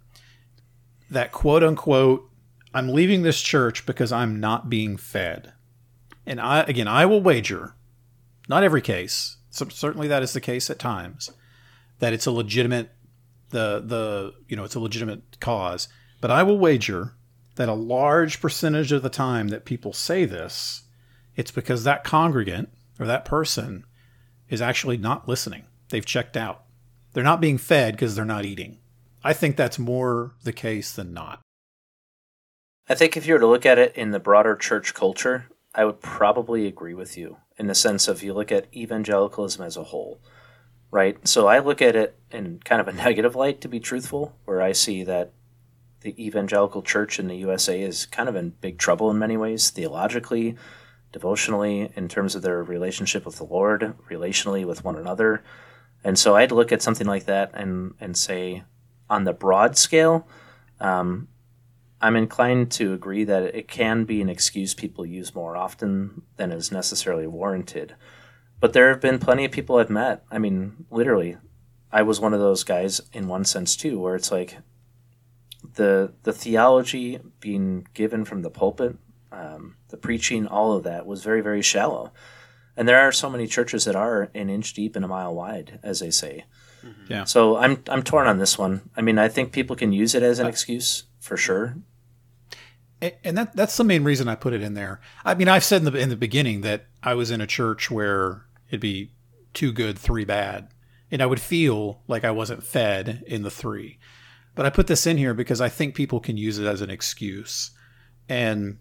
[1.10, 2.28] That quote unquote,
[2.74, 5.52] I'm leaving this church because I'm not being fed.
[6.26, 7.74] And I, again, I will wager,
[8.48, 11.30] not every case, certainly that is the case at times,
[11.98, 12.90] that it's a legitimate,
[13.50, 15.88] the, the, you know, it's a legitimate cause.
[16.20, 17.14] But I will wager
[17.56, 20.82] that a large percentage of the time that people say this,
[21.36, 23.84] it's because that congregant or that person
[24.48, 25.64] is actually not listening.
[25.90, 26.64] They've checked out.
[27.12, 28.78] They're not being fed because they're not eating.
[29.22, 31.41] I think that's more the case than not.
[32.88, 35.84] I think if you were to look at it in the broader church culture, I
[35.84, 39.84] would probably agree with you in the sense of you look at evangelicalism as a
[39.84, 40.20] whole,
[40.90, 41.16] right?
[41.26, 44.60] So I look at it in kind of a negative light, to be truthful, where
[44.60, 45.32] I see that
[46.00, 49.70] the evangelical church in the USA is kind of in big trouble in many ways,
[49.70, 50.56] theologically,
[51.12, 55.44] devotionally, in terms of their relationship with the Lord, relationally with one another.
[56.02, 58.64] And so I'd look at something like that and, and say,
[59.08, 60.26] on the broad scale,
[60.80, 61.28] um,
[62.02, 66.50] I'm inclined to agree that it can be an excuse people use more often than
[66.50, 67.94] is necessarily warranted.
[68.58, 70.24] But there have been plenty of people I've met.
[70.30, 71.36] I mean, literally,
[71.92, 74.58] I was one of those guys in one sense too, where it's like
[75.74, 78.96] the the theology being given from the pulpit,
[79.30, 82.12] um, the preaching, all of that was very very shallow.
[82.76, 85.78] And there are so many churches that are an inch deep and a mile wide,
[85.82, 86.46] as they say.
[86.84, 87.12] Mm-hmm.
[87.12, 87.24] Yeah.
[87.24, 88.90] So I'm I'm torn on this one.
[88.96, 91.76] I mean, I think people can use it as an excuse for sure.
[93.24, 95.00] And that that's the main reason I put it in there.
[95.24, 97.90] I mean, I've said in the in the beginning that I was in a church
[97.90, 99.12] where it'd be
[99.54, 100.68] two good, three bad,
[101.10, 103.98] and I would feel like I wasn't fed in the three.
[104.54, 106.90] But I put this in here because I think people can use it as an
[106.90, 107.70] excuse.
[108.28, 108.78] And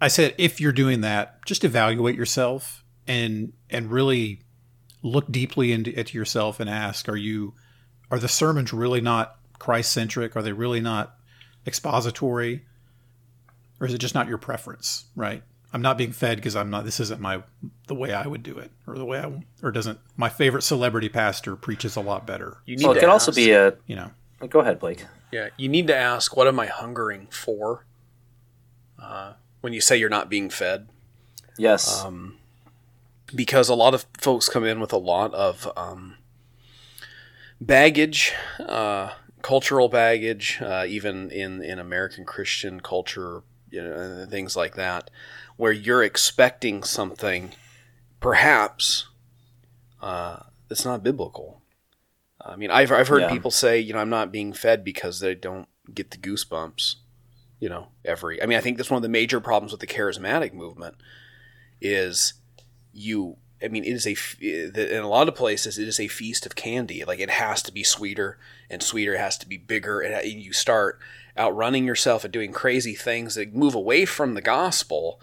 [0.00, 4.42] I said, if you're doing that, just evaluate yourself and and really
[5.02, 7.54] look deeply into, into yourself and ask are you
[8.10, 11.16] are the sermons really not christ centric are they really not
[11.66, 12.64] expository
[13.80, 15.42] or is it just not your preference right?
[15.72, 17.42] I'm not being fed because i'm not this isn't my
[17.86, 21.08] the way i would do it or the way i or doesn't my favorite celebrity
[21.08, 22.58] pastor preaches a lot better.
[22.64, 24.10] You need well it could ask, also be a you know.
[24.48, 25.04] Go ahead blake.
[25.32, 27.84] Yeah you need to ask what am i hungering for
[28.98, 30.88] uh, when you say you're not being fed?
[31.58, 32.04] Yes.
[32.04, 32.38] Um,
[33.34, 36.16] because a lot of folks come in with a lot of um,
[37.60, 39.10] baggage, uh,
[39.42, 45.10] cultural baggage, uh, even in, in American Christian culture, you know, things like that,
[45.56, 47.52] where you're expecting something,
[48.20, 49.08] perhaps,
[50.00, 51.62] uh, that's not biblical.
[52.40, 53.30] I mean, I've, I've heard yeah.
[53.30, 56.96] people say, you know, I'm not being fed because they don't get the goosebumps,
[57.58, 58.42] you know, every.
[58.42, 60.94] I mean, I think that's one of the major problems with the charismatic movement
[61.80, 62.34] is
[62.92, 66.44] you I mean, it is a in a lot of places it is a feast
[66.44, 67.04] of candy.
[67.04, 68.38] Like it has to be sweeter
[68.68, 69.14] and sweeter.
[69.14, 71.00] It has to be bigger, and you start
[71.38, 75.20] outrunning yourself and doing crazy things that move away from the gospel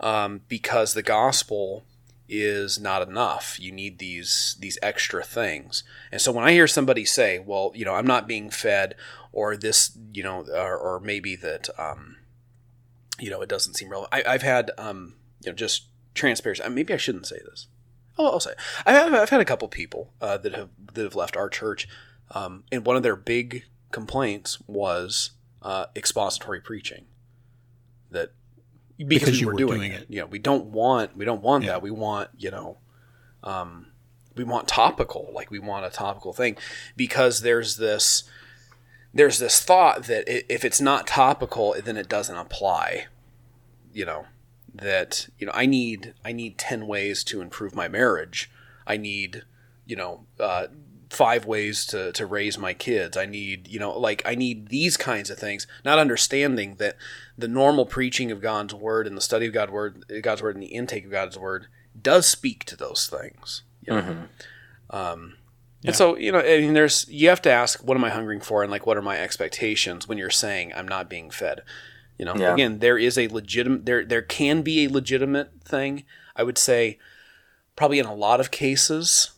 [0.00, 1.84] um, because the gospel
[2.28, 3.58] is not enough.
[3.60, 5.84] You need these these extra things.
[6.10, 8.94] And so when I hear somebody say, "Well, you know, I'm not being fed,"
[9.32, 12.16] or this, you know, or, or maybe that, um,
[13.18, 14.12] you know, it doesn't seem relevant.
[14.26, 16.66] I, have had, um, you know, just transparency.
[16.68, 17.66] Maybe I shouldn't say this.
[18.18, 18.52] Oh, I'll say
[18.84, 21.88] I've, I've had a couple people uh, that have that have left our church,
[22.32, 25.30] um, and one of their big complaints was
[25.62, 27.06] uh, expository preaching.
[28.10, 28.32] that
[28.98, 30.02] because, because we were, were doing, doing, it.
[30.02, 30.06] it.
[30.10, 31.70] You know, we don't want we don't want yeah.
[31.70, 31.82] that.
[31.82, 32.78] We want you know,
[33.42, 33.86] um,
[34.36, 35.30] we want topical.
[35.32, 36.56] Like we want a topical thing
[36.96, 38.24] because there's this
[39.14, 43.06] there's this thought that if it's not topical, then it doesn't apply.
[43.92, 44.26] You know
[44.74, 48.50] that you know I need I need ten ways to improve my marriage.
[48.86, 49.44] I need
[49.86, 50.68] you know uh,
[51.12, 53.18] five ways to, to raise my kids.
[53.18, 56.96] I need, you know, like I need these kinds of things, not understanding that
[57.36, 60.62] the normal preaching of God's word and the study of God's word, God's word and
[60.62, 61.66] the intake of God's word
[62.00, 63.62] does speak to those things.
[63.82, 64.00] You know?
[64.00, 64.96] mm-hmm.
[64.96, 65.34] um,
[65.82, 65.88] yeah.
[65.88, 68.40] And so, you know, I mean, there's, you have to ask, what am I hungering
[68.40, 68.62] for?
[68.62, 71.60] And like, what are my expectations when you're saying I'm not being fed?
[72.16, 72.54] You know, yeah.
[72.54, 76.04] again, there is a legitimate, there, there can be a legitimate thing.
[76.34, 76.98] I would say
[77.76, 79.32] probably in a lot of cases,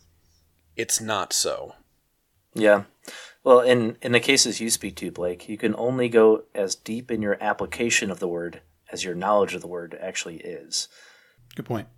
[0.76, 1.74] it's not so.
[2.54, 2.84] Yeah.
[3.42, 7.10] Well, in in the cases you speak to, Blake, you can only go as deep
[7.10, 10.88] in your application of the word as your knowledge of the word actually is.
[11.54, 11.88] Good point.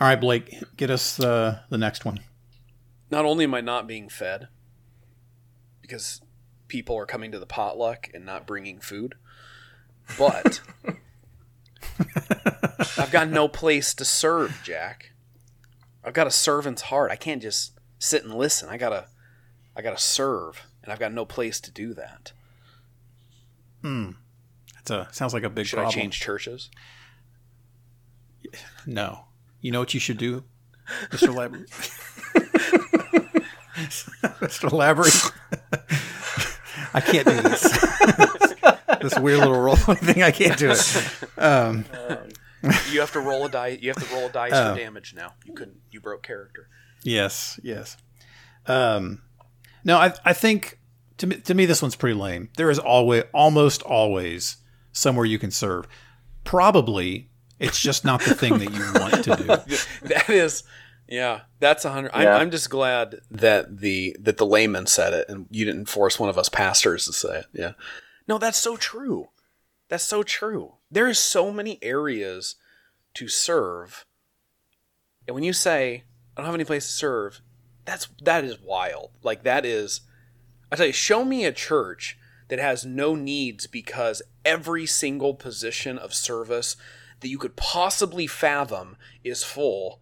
[0.00, 2.20] All right, Blake, get us the the next one.
[3.10, 4.48] Not only am I not being fed
[5.80, 6.20] because
[6.68, 9.14] people are coming to the potluck and not bringing food,
[10.18, 10.60] but
[12.98, 15.12] I've got no place to serve, Jack.
[16.04, 17.10] I've got a servant's heart.
[17.10, 18.68] I can't just sit and listen.
[18.68, 19.06] I gotta,
[19.76, 22.32] I gotta serve, and I've got no place to do that.
[23.80, 24.10] Hmm.
[24.74, 25.96] That's a sounds like a big should problem.
[25.98, 26.70] I change churches?
[28.84, 29.26] No.
[29.60, 30.42] You know what you should do,
[31.12, 31.66] Mister Lavery.
[34.40, 35.10] Mister Lavery.
[36.92, 37.62] I can't do this.
[39.00, 40.24] this weird little role thing.
[40.24, 41.38] I can't do it.
[41.38, 43.78] Um, um, you have to roll a die.
[43.80, 45.34] You have to roll a dice uh, for damage now.
[45.44, 45.78] You couldn't.
[45.92, 46.68] You broke character.
[47.04, 47.96] Yes, yes.
[48.66, 49.22] Um,
[49.84, 50.78] no, I I think
[51.18, 52.50] to me, to me this one's pretty lame.
[52.56, 54.58] There is always almost always
[54.92, 55.86] somewhere you can serve.
[56.44, 60.08] Probably it's just not the thing that you want to do.
[60.08, 60.64] that is
[61.08, 62.12] yeah, that's a hundred.
[62.14, 62.34] Yeah.
[62.34, 66.18] I'm, I'm just glad that the that the layman said it, and you didn't force
[66.18, 67.46] one of us pastors to say it.
[67.52, 67.72] Yeah,
[68.26, 69.28] no, that's so true.
[69.88, 70.74] That's so true.
[70.90, 72.56] There is so many areas
[73.14, 74.06] to serve,
[75.26, 76.04] and when you say
[76.36, 77.40] I don't have any place to serve.
[77.84, 79.10] That's that is wild.
[79.22, 80.02] Like that is
[80.70, 82.18] I tell you, show me a church
[82.48, 86.76] that has no needs because every single position of service
[87.20, 90.00] that you could possibly fathom is full.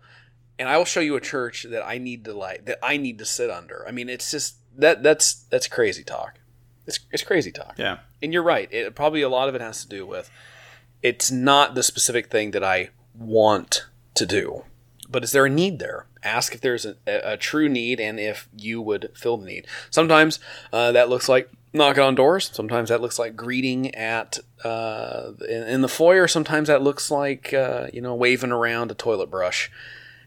[0.59, 3.19] And I will show you a church that I need to like that I need
[3.19, 3.85] to sit under.
[3.87, 6.39] I mean, it's just that that's that's crazy talk.
[6.87, 7.75] It's it's crazy talk.
[7.79, 7.99] Yeah.
[8.23, 8.73] And you're right.
[8.73, 10.31] It probably a lot of it has to do with
[11.03, 14.65] it's not the specific thing that I want to do.
[15.09, 16.07] But is there a need there?
[16.23, 19.67] Ask if there's a, a, true need and if you would fill the need.
[19.91, 20.39] Sometimes
[20.73, 22.51] uh, that looks like knocking on doors.
[22.53, 26.29] Sometimes that looks like greeting at uh, in, in, the foyer.
[26.29, 29.71] Sometimes that looks like uh, you know waving around a toilet brush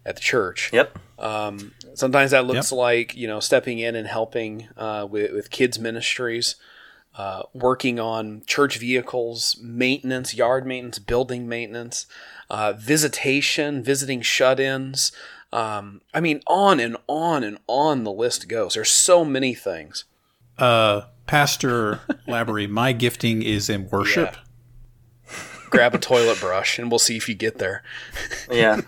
[0.06, 0.72] at the church.
[0.74, 0.98] Yep.
[1.20, 2.78] Um, sometimes that looks yep.
[2.78, 6.56] like you know stepping in and helping uh, with, with kids ministries.
[7.16, 12.08] Uh, working on church vehicles, maintenance, yard maintenance, building maintenance,
[12.50, 15.12] uh, visitation, visiting shut ins,
[15.54, 18.74] um, I mean, on and on and on the list goes.
[18.74, 20.06] There's so many things.
[20.58, 24.34] Uh, Pastor Lavery, my gifting is in worship.
[24.34, 25.40] Yeah.
[25.70, 27.84] Grab a toilet brush and we'll see if you get there.
[28.52, 28.82] yeah.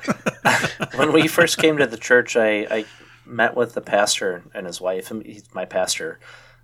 [0.96, 2.86] when we first came to the church, I, I
[3.26, 5.12] met with the pastor and his wife.
[5.24, 6.20] He's my pastor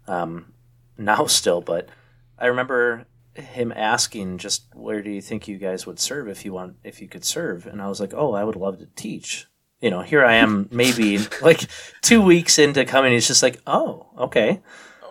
[0.08, 0.54] um,
[0.98, 1.90] now still, but
[2.40, 6.54] I remember him asking just where do you think you guys would serve if you
[6.54, 9.48] want if you could serve and i was like oh i would love to teach
[9.82, 11.68] you know, here I am, maybe like
[12.02, 13.14] two weeks into coming.
[13.14, 14.62] He's just like, oh, okay.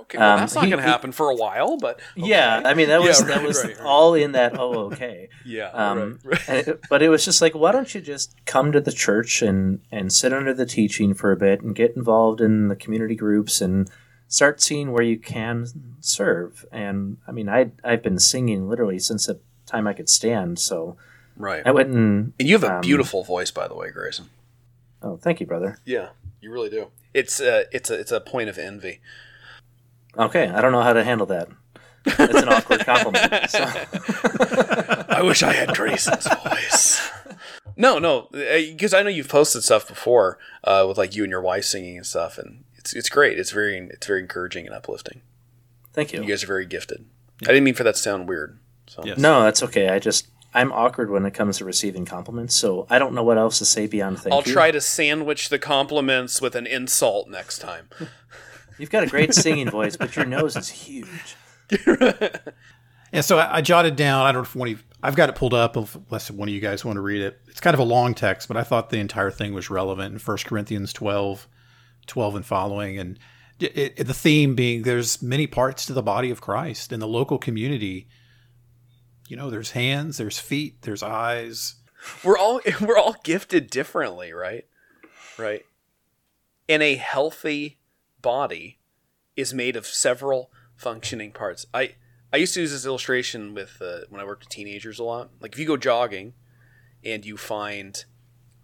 [0.02, 2.28] Okay, well, um, that's not going to happen for a while, but okay.
[2.28, 3.86] yeah, I mean that was yeah, right, that was right, right.
[3.86, 4.58] all in that.
[4.58, 5.28] Oh, okay.
[5.46, 6.18] yeah, um,
[6.48, 9.80] it, but it was just like, why don't you just come to the church and
[9.92, 13.60] and sit under the teaching for a bit and get involved in the community groups
[13.60, 13.88] and
[14.26, 15.66] start seeing where you can
[16.00, 16.66] serve.
[16.72, 20.96] And I mean, I I've been singing literally since the time I could stand, so
[21.36, 21.62] right.
[21.64, 24.28] I went and and you have a um, beautiful voice, by the way, Grayson.
[25.02, 25.78] Oh, thank you, brother.
[25.84, 26.88] Yeah, you really do.
[27.14, 29.00] It's a it's a it's a point of envy.
[30.16, 31.48] Okay, I don't know how to handle that.
[32.04, 33.50] It's an awkward compliment.
[33.50, 33.58] So.
[35.08, 37.10] I wish I had Grayson's voice.
[37.76, 41.30] No, no, because uh, I know you've posted stuff before uh, with like you and
[41.30, 43.38] your wife singing and stuff, and it's it's great.
[43.38, 45.22] It's very it's very encouraging and uplifting.
[45.92, 46.22] Thank you.
[46.22, 47.06] You guys are very gifted.
[47.40, 47.48] Yeah.
[47.48, 48.58] I didn't mean for that to sound weird.
[48.86, 49.02] So.
[49.04, 49.18] Yes.
[49.18, 49.88] No, that's okay.
[49.88, 53.38] I just I'm awkward when it comes to receiving compliments, so I don't know what
[53.38, 54.52] else to say beyond thank I'll you.
[54.52, 57.88] try to sandwich the compliments with an insult next time.
[58.78, 61.36] You've got a great singing voice, but your nose is huge.
[63.12, 64.26] and so I, I, jotted down.
[64.26, 66.60] I don't know if one of I've got it pulled up unless one of you
[66.60, 67.40] guys want to read it.
[67.48, 70.18] It's kind of a long text, but I thought the entire thing was relevant in
[70.18, 71.46] 1 Corinthians 12,
[72.06, 72.98] 12 and following.
[72.98, 73.18] And
[73.60, 77.08] it, it, the theme being there's many parts to the body of Christ in the
[77.08, 78.08] local community.
[79.30, 81.76] You know, there's hands, there's feet, there's eyes.
[82.24, 84.66] We're all we're all gifted differently, right?
[85.38, 85.64] Right.
[86.66, 87.78] In a healthy
[88.20, 88.80] body
[89.36, 91.64] is made of several functioning parts.
[91.72, 91.94] I
[92.32, 95.30] I used to use this illustration with uh, when I worked with teenagers a lot.
[95.40, 96.34] Like if you go jogging
[97.04, 98.04] and you find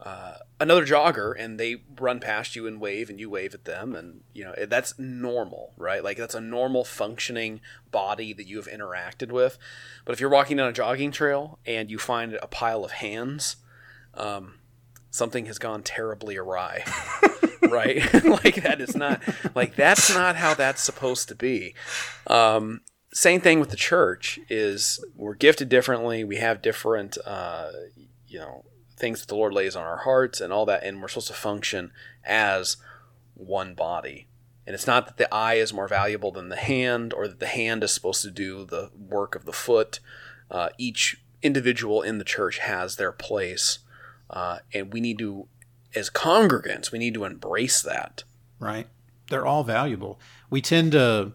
[0.01, 3.94] uh, another jogger and they run past you and wave and you wave at them
[3.94, 6.05] and you know that's normal right?
[6.05, 9.59] Like that's a normal functioning body that you have interacted with.
[10.05, 13.57] But if you're walking down a jogging trail and you find a pile of hands
[14.14, 14.59] um,
[15.11, 16.84] something has gone terribly awry
[17.70, 18.03] right?
[18.24, 19.22] Like that is not
[19.55, 21.74] like that's not how that's supposed to be.
[22.26, 22.82] Um,
[23.12, 26.24] same thing with the church is we're gifted differently.
[26.24, 27.70] We have different uh,
[28.28, 28.64] you know
[28.97, 31.34] things that the Lord lays on our hearts and all that, and we're supposed to
[31.34, 31.92] function
[32.24, 32.76] as
[33.34, 34.26] one body.
[34.66, 37.47] And it's not that the eye is more valuable than the hand, or that the
[37.47, 40.01] hand is supposed to do the work of the foot.
[40.51, 43.80] Uh, each individual in the church has their place,
[44.30, 45.47] uh, and we need to,
[45.94, 48.24] as congregants, we need to embrace that.
[48.59, 48.88] Right?
[49.30, 50.18] They're all valuable.
[50.51, 51.32] We tend to.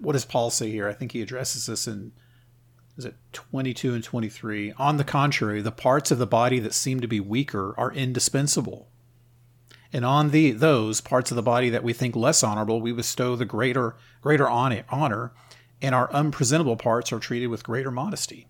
[0.00, 0.88] what does Paul say here?
[0.88, 2.12] I think he addresses this in
[2.98, 4.72] is it 22 and 23?
[4.72, 8.88] On the contrary, the parts of the body that seem to be weaker are indispensable.
[9.92, 13.36] And on the those parts of the body that we think less honorable, we bestow
[13.36, 15.32] the greater greater honor,
[15.80, 18.48] and our unpresentable parts are treated with greater modesty.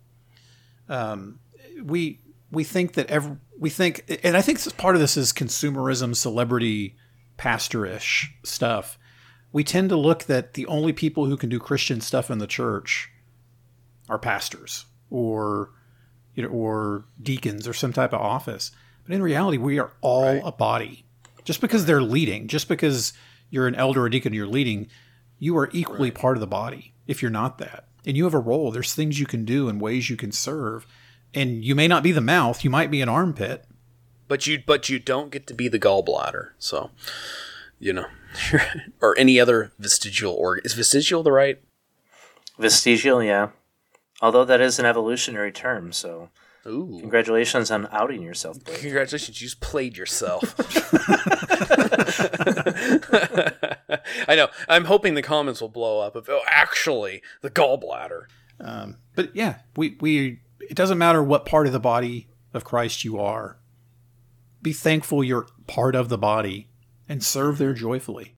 [0.88, 1.38] Um,
[1.80, 2.20] we
[2.50, 6.96] we think that every we think, and I think part of this is consumerism, celebrity,
[7.36, 8.98] pastorish stuff.
[9.52, 12.46] We tend to look that the only people who can do Christian stuff in the
[12.46, 13.10] church
[14.08, 15.70] are pastors or
[16.34, 18.70] you know or deacons or some type of office.
[19.04, 20.42] But in reality, we are all right.
[20.44, 21.04] a body.
[21.44, 23.14] Just because they're leading, just because
[23.48, 24.88] you're an elder or deacon, you're leading,
[25.38, 26.18] you are equally right.
[26.18, 26.92] part of the body.
[27.06, 29.80] If you're not that, and you have a role, there's things you can do and
[29.80, 30.86] ways you can serve.
[31.32, 33.64] And you may not be the mouth, you might be an armpit,
[34.28, 36.50] but you but you don't get to be the gallbladder.
[36.58, 36.90] So,
[37.78, 38.06] you know,
[39.00, 40.64] or any other vestigial organ.
[40.64, 41.60] Is vestigial the right?
[42.58, 43.50] Vestigial, yeah.
[44.20, 46.30] Although that is an evolutionary term, so
[46.66, 46.98] Ooh.
[47.00, 48.62] congratulations on outing yourself.
[48.64, 48.80] Blake.
[48.80, 50.54] Congratulations, you just played yourself.
[54.28, 54.48] I know.
[54.68, 58.24] I'm hoping the comments will blow up of oh, actually the gallbladder.
[58.60, 63.04] Um, but yeah, we we it doesn't matter what part of the body of Christ
[63.04, 63.58] you are.
[64.60, 66.68] Be thankful you're part of the body
[67.08, 68.34] and serve there joyfully.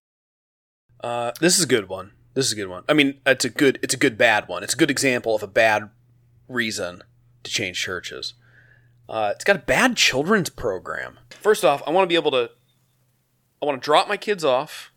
[1.02, 2.12] Uh, this is a good one.
[2.40, 2.84] This is a good one.
[2.88, 4.62] I mean, it's a good it's a good bad one.
[4.62, 5.90] It's a good example of a bad
[6.48, 7.02] reason
[7.42, 8.32] to change churches.
[9.10, 11.18] Uh, it's got a bad children's program.
[11.28, 12.50] First off, I want to be able to
[13.60, 14.90] I want to drop my kids off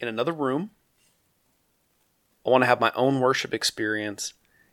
[0.00, 0.70] in another room.
[2.46, 4.32] I want to have my own worship experience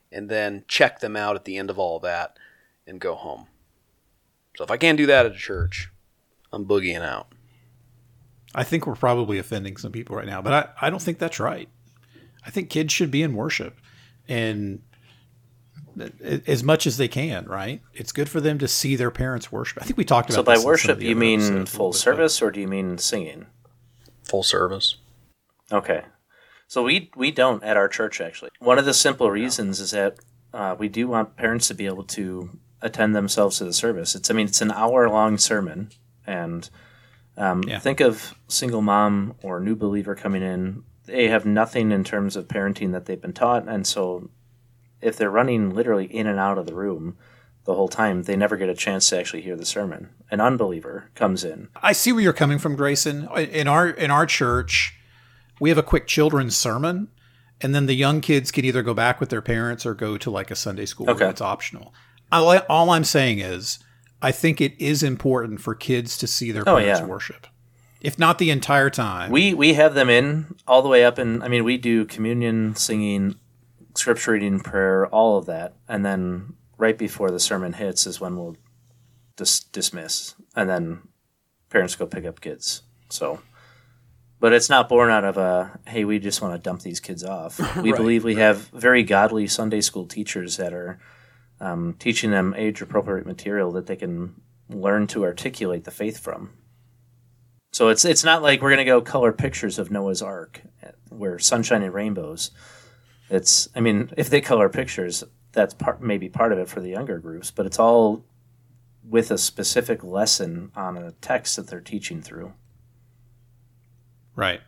[0.09, 2.37] and then check them out at the end of all that
[2.87, 3.47] and go home.
[4.55, 5.91] So if I can't do that at a church,
[6.53, 7.27] I'm boogieing out.
[8.55, 11.41] I think we're probably offending some people right now, but I, I don't think that's
[11.41, 11.67] right.
[12.47, 13.77] I think kids should be in worship
[14.27, 14.81] and
[16.45, 17.81] as much as they can, right?
[17.93, 19.81] It's good for them to see their parents worship.
[19.81, 20.37] I think we talked about.
[20.37, 23.47] So by worship, you mean full service, or do you mean singing?
[24.23, 24.97] Full service.
[25.71, 26.03] Okay,
[26.67, 28.51] so we we don't at our church actually.
[28.59, 30.17] One of the simple reasons is that
[30.53, 34.15] uh, we do want parents to be able to attend themselves to the service.
[34.15, 35.89] It's I mean it's an hour long sermon,
[36.25, 36.69] and
[37.37, 37.79] um, yeah.
[37.79, 42.47] think of single mom or new believer coming in they have nothing in terms of
[42.47, 44.29] parenting that they've been taught, and so
[45.01, 47.17] if they're running literally in and out of the room
[47.65, 50.09] the whole time, they never get a chance to actually hear the sermon.
[50.31, 51.69] An unbeliever comes in.
[51.81, 53.27] I see where you're coming from, Grayson.
[53.35, 54.97] In our in our church,
[55.59, 57.09] we have a quick children's sermon,
[57.61, 60.29] and then the young kids can either go back with their parents or go to
[60.29, 61.09] like a Sunday school.
[61.09, 61.93] Okay, it's optional.
[62.31, 63.79] I, all I'm saying is,
[64.21, 67.09] I think it is important for kids to see their oh, parents oh, yeah.
[67.09, 67.47] worship
[68.01, 69.31] if not the entire time.
[69.31, 72.75] We we have them in all the way up, and I mean we do communion,
[72.75, 73.35] singing,
[73.95, 78.37] scripture reading, prayer, all of that, and then right before the sermon hits is when
[78.37, 78.57] we'll
[79.35, 81.01] dis- dismiss, and then
[81.69, 82.83] parents go pick up kids.
[83.09, 83.41] So,
[84.39, 87.23] but it's not born out of a hey, we just want to dump these kids
[87.23, 87.59] off.
[87.81, 88.41] We right, believe we right.
[88.41, 90.99] have very godly Sunday school teachers that are
[91.59, 94.35] um, teaching them age appropriate material that they can
[94.69, 96.51] learn to articulate the faith from.
[97.77, 100.63] So it's it's not like we're gonna go color pictures of Noah's Ark
[101.09, 102.49] where sunshine and rainbows.
[103.29, 106.89] It's I mean if they color pictures, that's part maybe part of it for the
[106.89, 108.25] younger groups, but it's all
[109.07, 112.53] with a specific lesson on a text that they're teaching through.
[114.35, 114.61] Right.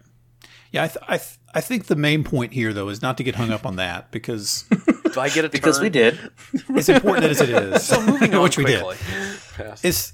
[0.71, 3.23] Yeah, I th- I, th- I think the main point here though is not to
[3.23, 4.65] get hung up on that because
[5.13, 6.19] do I get it because we did.
[6.53, 7.83] It's important as it is.
[7.87, 8.75] so moving on which quickly.
[8.75, 9.79] we did.
[9.81, 10.13] Is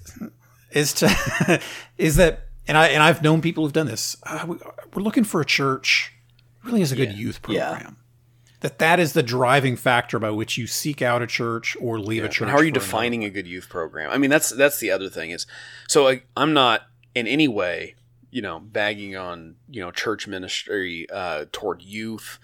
[0.72, 1.62] is to
[1.98, 4.16] is that and I and I've known people who've done this.
[4.24, 6.12] Uh, we, are looking for a church.
[6.64, 7.18] Really is a good Yeah.
[7.18, 7.80] youth program.
[7.82, 7.90] Yeah.
[8.62, 12.24] That that is the driving factor by which you seek out a church or leave
[12.24, 12.42] a church.
[12.42, 14.10] And how are you for defining a good youth program?
[14.10, 15.46] I mean, that's that's the other thing is.
[15.88, 16.82] So like, I'm not
[17.14, 17.96] in any way,
[18.32, 22.40] you know, bagging on you know church ministry uh, toward youth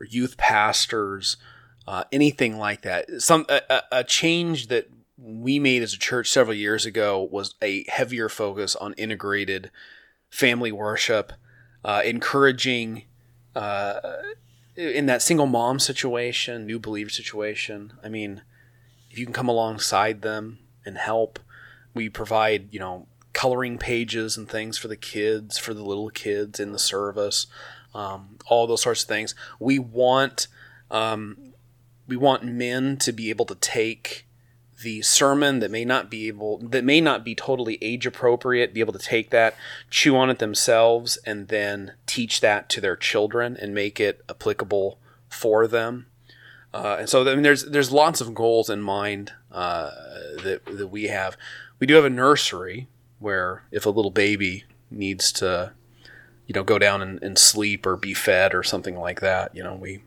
[0.00, 1.36] or youth pastors,
[1.88, 3.06] uh, anything like that.
[3.20, 4.88] Some a, a- a change that
[5.24, 9.70] we made as a church several years ago was a heavier focus on integrated
[10.28, 11.32] family worship,
[11.82, 13.04] uh, encouraging.
[13.56, 14.00] Uh,
[14.76, 18.42] in that single mom situation, new believer situation, I mean,
[19.10, 21.38] if you can come alongside them and help,
[21.94, 26.58] we provide, you know, coloring pages and things for the kids, for the little kids
[26.58, 27.46] in the service,
[27.94, 29.34] um, all those sorts of things.
[29.60, 30.48] We want,
[30.90, 31.54] um,
[32.06, 34.23] we want men to be able to take
[34.84, 38.80] the sermon that may not be able that may not be totally age appropriate be
[38.80, 39.56] able to take that
[39.90, 44.98] chew on it themselves and then teach that to their children and make it applicable
[45.28, 46.06] for them
[46.74, 49.90] uh, and so I mean, there's there's lots of goals in mind uh,
[50.42, 51.36] that that we have.
[51.78, 52.88] We do have a nursery
[53.20, 55.72] where if a little baby needs to,
[56.48, 59.62] you know, go down and, and sleep or be fed or something like that, you
[59.62, 60.02] know, we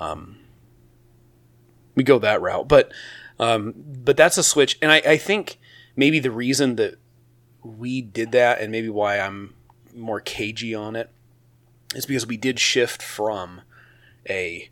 [0.00, 0.38] um,
[1.94, 2.66] we go that route.
[2.66, 2.90] But
[3.38, 5.58] um, but that's a switch, and I, I think
[5.96, 6.98] maybe the reason that
[7.62, 9.54] we did that, and maybe why I'm
[9.94, 11.10] more cagey on it,
[11.94, 13.62] is because we did shift from
[14.28, 14.70] a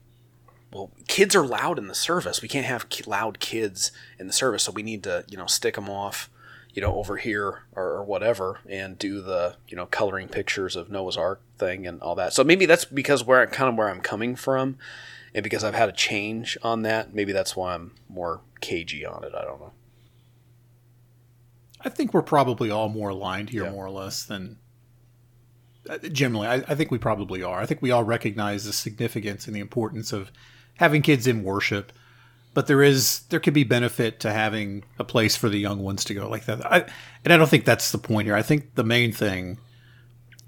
[0.73, 2.41] well, kids are loud in the service.
[2.41, 5.75] We can't have loud kids in the service, so we need to, you know, stick
[5.75, 6.31] them off,
[6.73, 10.91] you know, over here or, or whatever, and do the, you know, coloring pictures of
[10.91, 12.33] Noah's Ark thing and all that.
[12.33, 14.79] So maybe that's because where kind of where I'm coming from,
[15.35, 17.15] and because I've had a change on that.
[17.15, 19.33] Maybe that's why I'm more cagey on it.
[19.35, 19.73] I don't know.
[21.81, 23.71] I think we're probably all more aligned here, Yeah.
[23.71, 24.59] more or less, than
[25.91, 26.47] uh, generally.
[26.47, 27.59] I, I think we probably are.
[27.61, 30.31] I think we all recognize the significance and the importance of
[30.77, 31.93] having kids in worship,
[32.55, 36.05] but there is there could be benefit to having a place for the young ones
[36.05, 36.65] to go like that.
[36.71, 36.85] I,
[37.25, 38.37] and I don't think that's the point here.
[38.37, 39.59] I think the main thing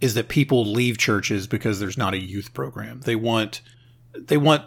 [0.00, 3.00] is that people leave churches because there's not a youth program.
[3.00, 3.60] They want
[4.16, 4.62] they want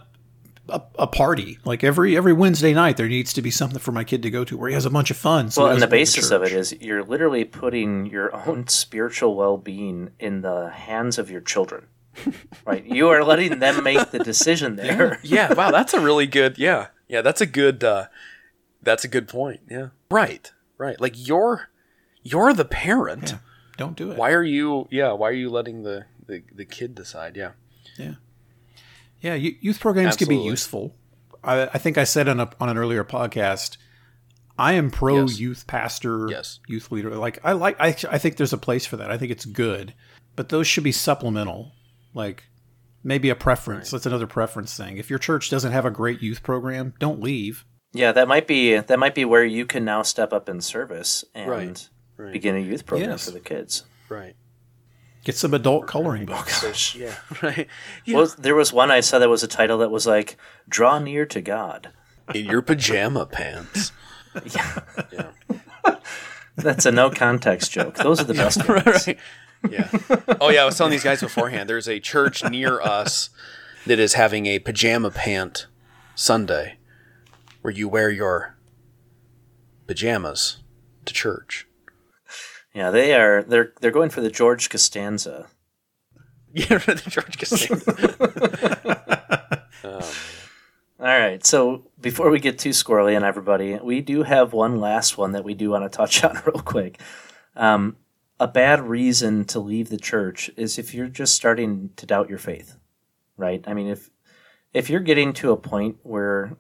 [0.70, 1.60] a, a party.
[1.66, 4.44] Like every every Wednesday night, there needs to be something for my kid to go
[4.44, 5.50] to where he has a bunch of fun.
[5.52, 9.36] So well, and the doesn't basis of it is you're literally putting your own spiritual
[9.36, 11.88] well-being in the hands of your children.
[12.66, 12.86] right?
[12.86, 15.20] You are letting them make the decision there.
[15.24, 18.08] yeah wow that's a really good yeah yeah that's a good uh
[18.82, 21.70] that's a good point yeah right right like you're
[22.24, 23.38] you're the parent Yeah.
[23.78, 24.18] don't do it.
[24.18, 27.52] why are you yeah why are you letting the the, the kid decide yeah
[28.00, 28.16] Yeah,
[29.22, 30.96] you- youth programs can be useful.
[31.44, 33.78] I, I think I said on a, on an earlier podcast,
[34.58, 35.40] I am pro Yes.
[35.40, 36.60] youth pastor, Yes.
[36.68, 37.16] youth leader.
[37.16, 39.12] Like I like, I, I think there's a place for that.
[39.12, 39.94] I think it's good,
[40.36, 41.74] but those should be supplemental.
[42.14, 42.46] Like
[43.04, 43.92] maybe a preference.
[43.92, 44.98] That's another preference thing.
[44.98, 47.66] If your church doesn't have a great youth program, don't leave.
[47.94, 51.24] Yeah, that might be that might be where you can now step up in service
[51.36, 52.34] and Right, right.
[52.34, 53.26] begin a youth program Yes.
[53.26, 53.84] for the kids.
[54.10, 54.36] right
[55.28, 56.96] Get some adult coloring books.
[56.96, 57.68] yeah right
[58.06, 58.16] yeah.
[58.16, 60.38] Well, there was one I saw that was a title that was like
[60.70, 61.90] "Draw near to God."
[62.34, 63.92] in your pajama pants
[64.56, 64.80] Yeah,
[65.12, 65.96] yeah
[66.56, 67.96] that's a no context joke.
[67.96, 68.86] Those are the best ones.
[69.08, 69.18] right
[69.70, 69.90] yeah
[70.40, 73.30] oh yeah i was telling these guys beforehand there's a church near us
[73.86, 75.68] that is having a pajama pant
[76.16, 76.78] sunday
[77.64, 78.56] where you wear your
[79.88, 80.64] pajamas
[81.04, 81.67] to church
[82.78, 83.42] Yeah, they are.
[83.42, 85.48] They're they're going for the George Costanza.
[86.54, 87.92] yeah for the george costanza
[89.84, 90.02] um,
[91.00, 91.46] All right.
[91.46, 95.44] So before we get too squirrely on everybody, we do have one last one that
[95.44, 97.02] we do want to touch on real quick.
[97.56, 97.98] Um,
[98.40, 102.38] a bad reason to leave the church is if you're just starting to doubt your
[102.38, 102.78] faith,
[103.38, 103.64] right?
[103.68, 104.12] I mean, if
[104.72, 106.56] if you're getting to a point where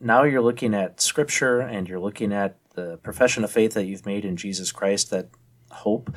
[0.00, 4.06] now you're looking at Scripture and you're looking at the profession of faith that you've
[4.06, 5.28] made in Jesus Christ, that
[5.72, 6.14] hope,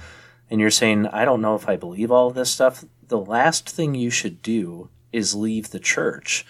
[0.50, 3.96] and you're saying, I don't know if I believe all this stuff, the last thing
[3.96, 6.46] you should do is leave the church.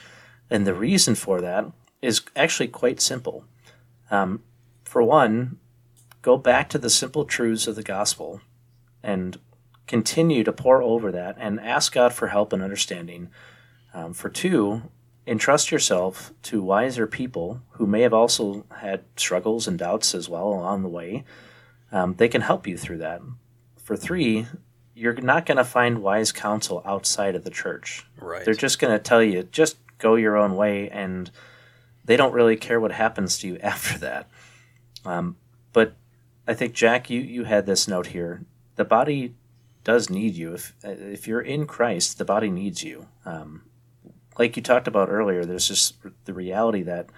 [0.50, 1.66] And the reason for that
[2.02, 3.46] is actually quite simple.
[4.12, 4.44] Um,
[4.84, 5.58] for one,
[6.22, 8.42] go back to the simple truths of the gospel
[9.04, 9.40] and
[9.88, 13.30] continue to pore over that and ask God for help and understanding.
[13.94, 14.90] Um, for two,
[15.28, 20.48] entrust yourself to wiser people who may have also had struggles and doubts as well
[20.48, 21.24] along the way.
[21.92, 23.22] Um, they can help you through that.
[23.78, 24.48] For three,
[24.94, 28.06] you're not going to find wise counsel outside of the church.
[28.20, 28.44] Right.
[28.44, 31.30] They're just going to tell you, just go your own way, and
[32.04, 34.30] they don't really care what happens to you after that.
[35.04, 35.38] Um,
[35.74, 35.96] but
[36.48, 38.46] I think, Jack, you, you had this note here.
[38.76, 39.36] The body
[39.84, 40.54] does need you.
[40.54, 43.08] If, if you're in Christ, the body needs you.
[43.26, 43.64] Um,
[44.38, 47.10] like you talked about earlier, there's just the reality that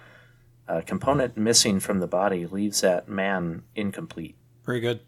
[0.68, 4.36] a component missing from the body leaves that man incomplete.
[4.68, 5.00] Very good.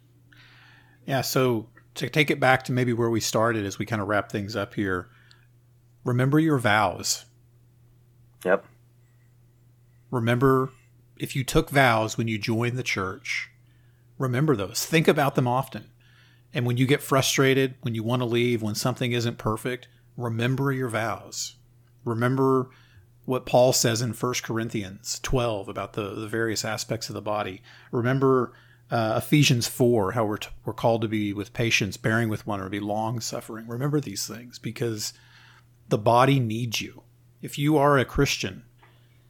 [1.05, 4.07] Yeah, so to take it back to maybe where we started as we kind of
[4.07, 5.09] wrap things up here,
[6.05, 7.25] remember your vows.
[8.45, 8.65] Yep.
[10.09, 10.71] Remember
[11.17, 13.51] if you took vows when you joined the church,
[14.17, 14.85] remember those.
[14.85, 15.91] Think about them often.
[16.53, 20.71] And when you get frustrated, when you want to leave, when something isn't perfect, remember
[20.71, 21.57] your vows.
[22.05, 22.69] Remember
[23.25, 27.61] what Paul says in 1 Corinthians 12 about the, the various aspects of the body.
[27.91, 28.53] Remember
[28.91, 32.59] uh, Ephesians 4, how we're, t- we're called to be with patience, bearing with one
[32.59, 33.67] another, be long suffering.
[33.67, 35.13] Remember these things because
[35.89, 37.03] the body needs you.
[37.41, 38.63] If you are a Christian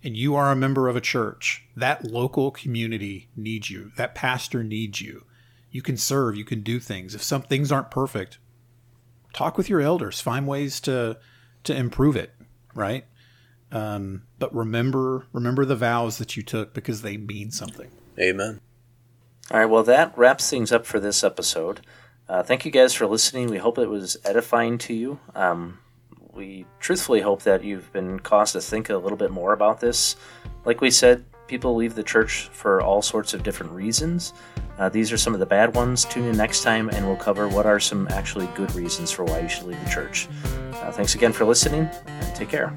[0.04, 3.92] and you are a member of a church, that local community needs you.
[3.98, 5.26] That pastor needs you.
[5.72, 7.14] You can serve, you can do things.
[7.14, 8.40] If some things aren't perfect,
[9.34, 11.18] talk with your elders, find ways to
[11.66, 12.34] to improve it,
[12.74, 13.06] right?
[13.72, 17.92] Um, but remember remember the vows that you took because they mean something.
[18.20, 18.62] Amen.
[19.52, 21.82] All right, well, that wraps things up for this episode.
[22.28, 23.50] Uh, thank you guys for listening.
[23.50, 25.20] We hope it was edifying to you.
[25.34, 25.80] Um,
[26.32, 30.16] we truthfully hope that you've been caused to think a little bit more about this.
[30.66, 34.34] Like we said, people leave the church for all sorts of different reasons.
[34.78, 36.06] Uh, these are some of the bad ones.
[36.06, 39.40] Tune in next time and we'll cover what are some actually good reasons for why
[39.40, 40.28] you should leave the church.
[40.74, 42.72] Uh, thanks again for listening and take care.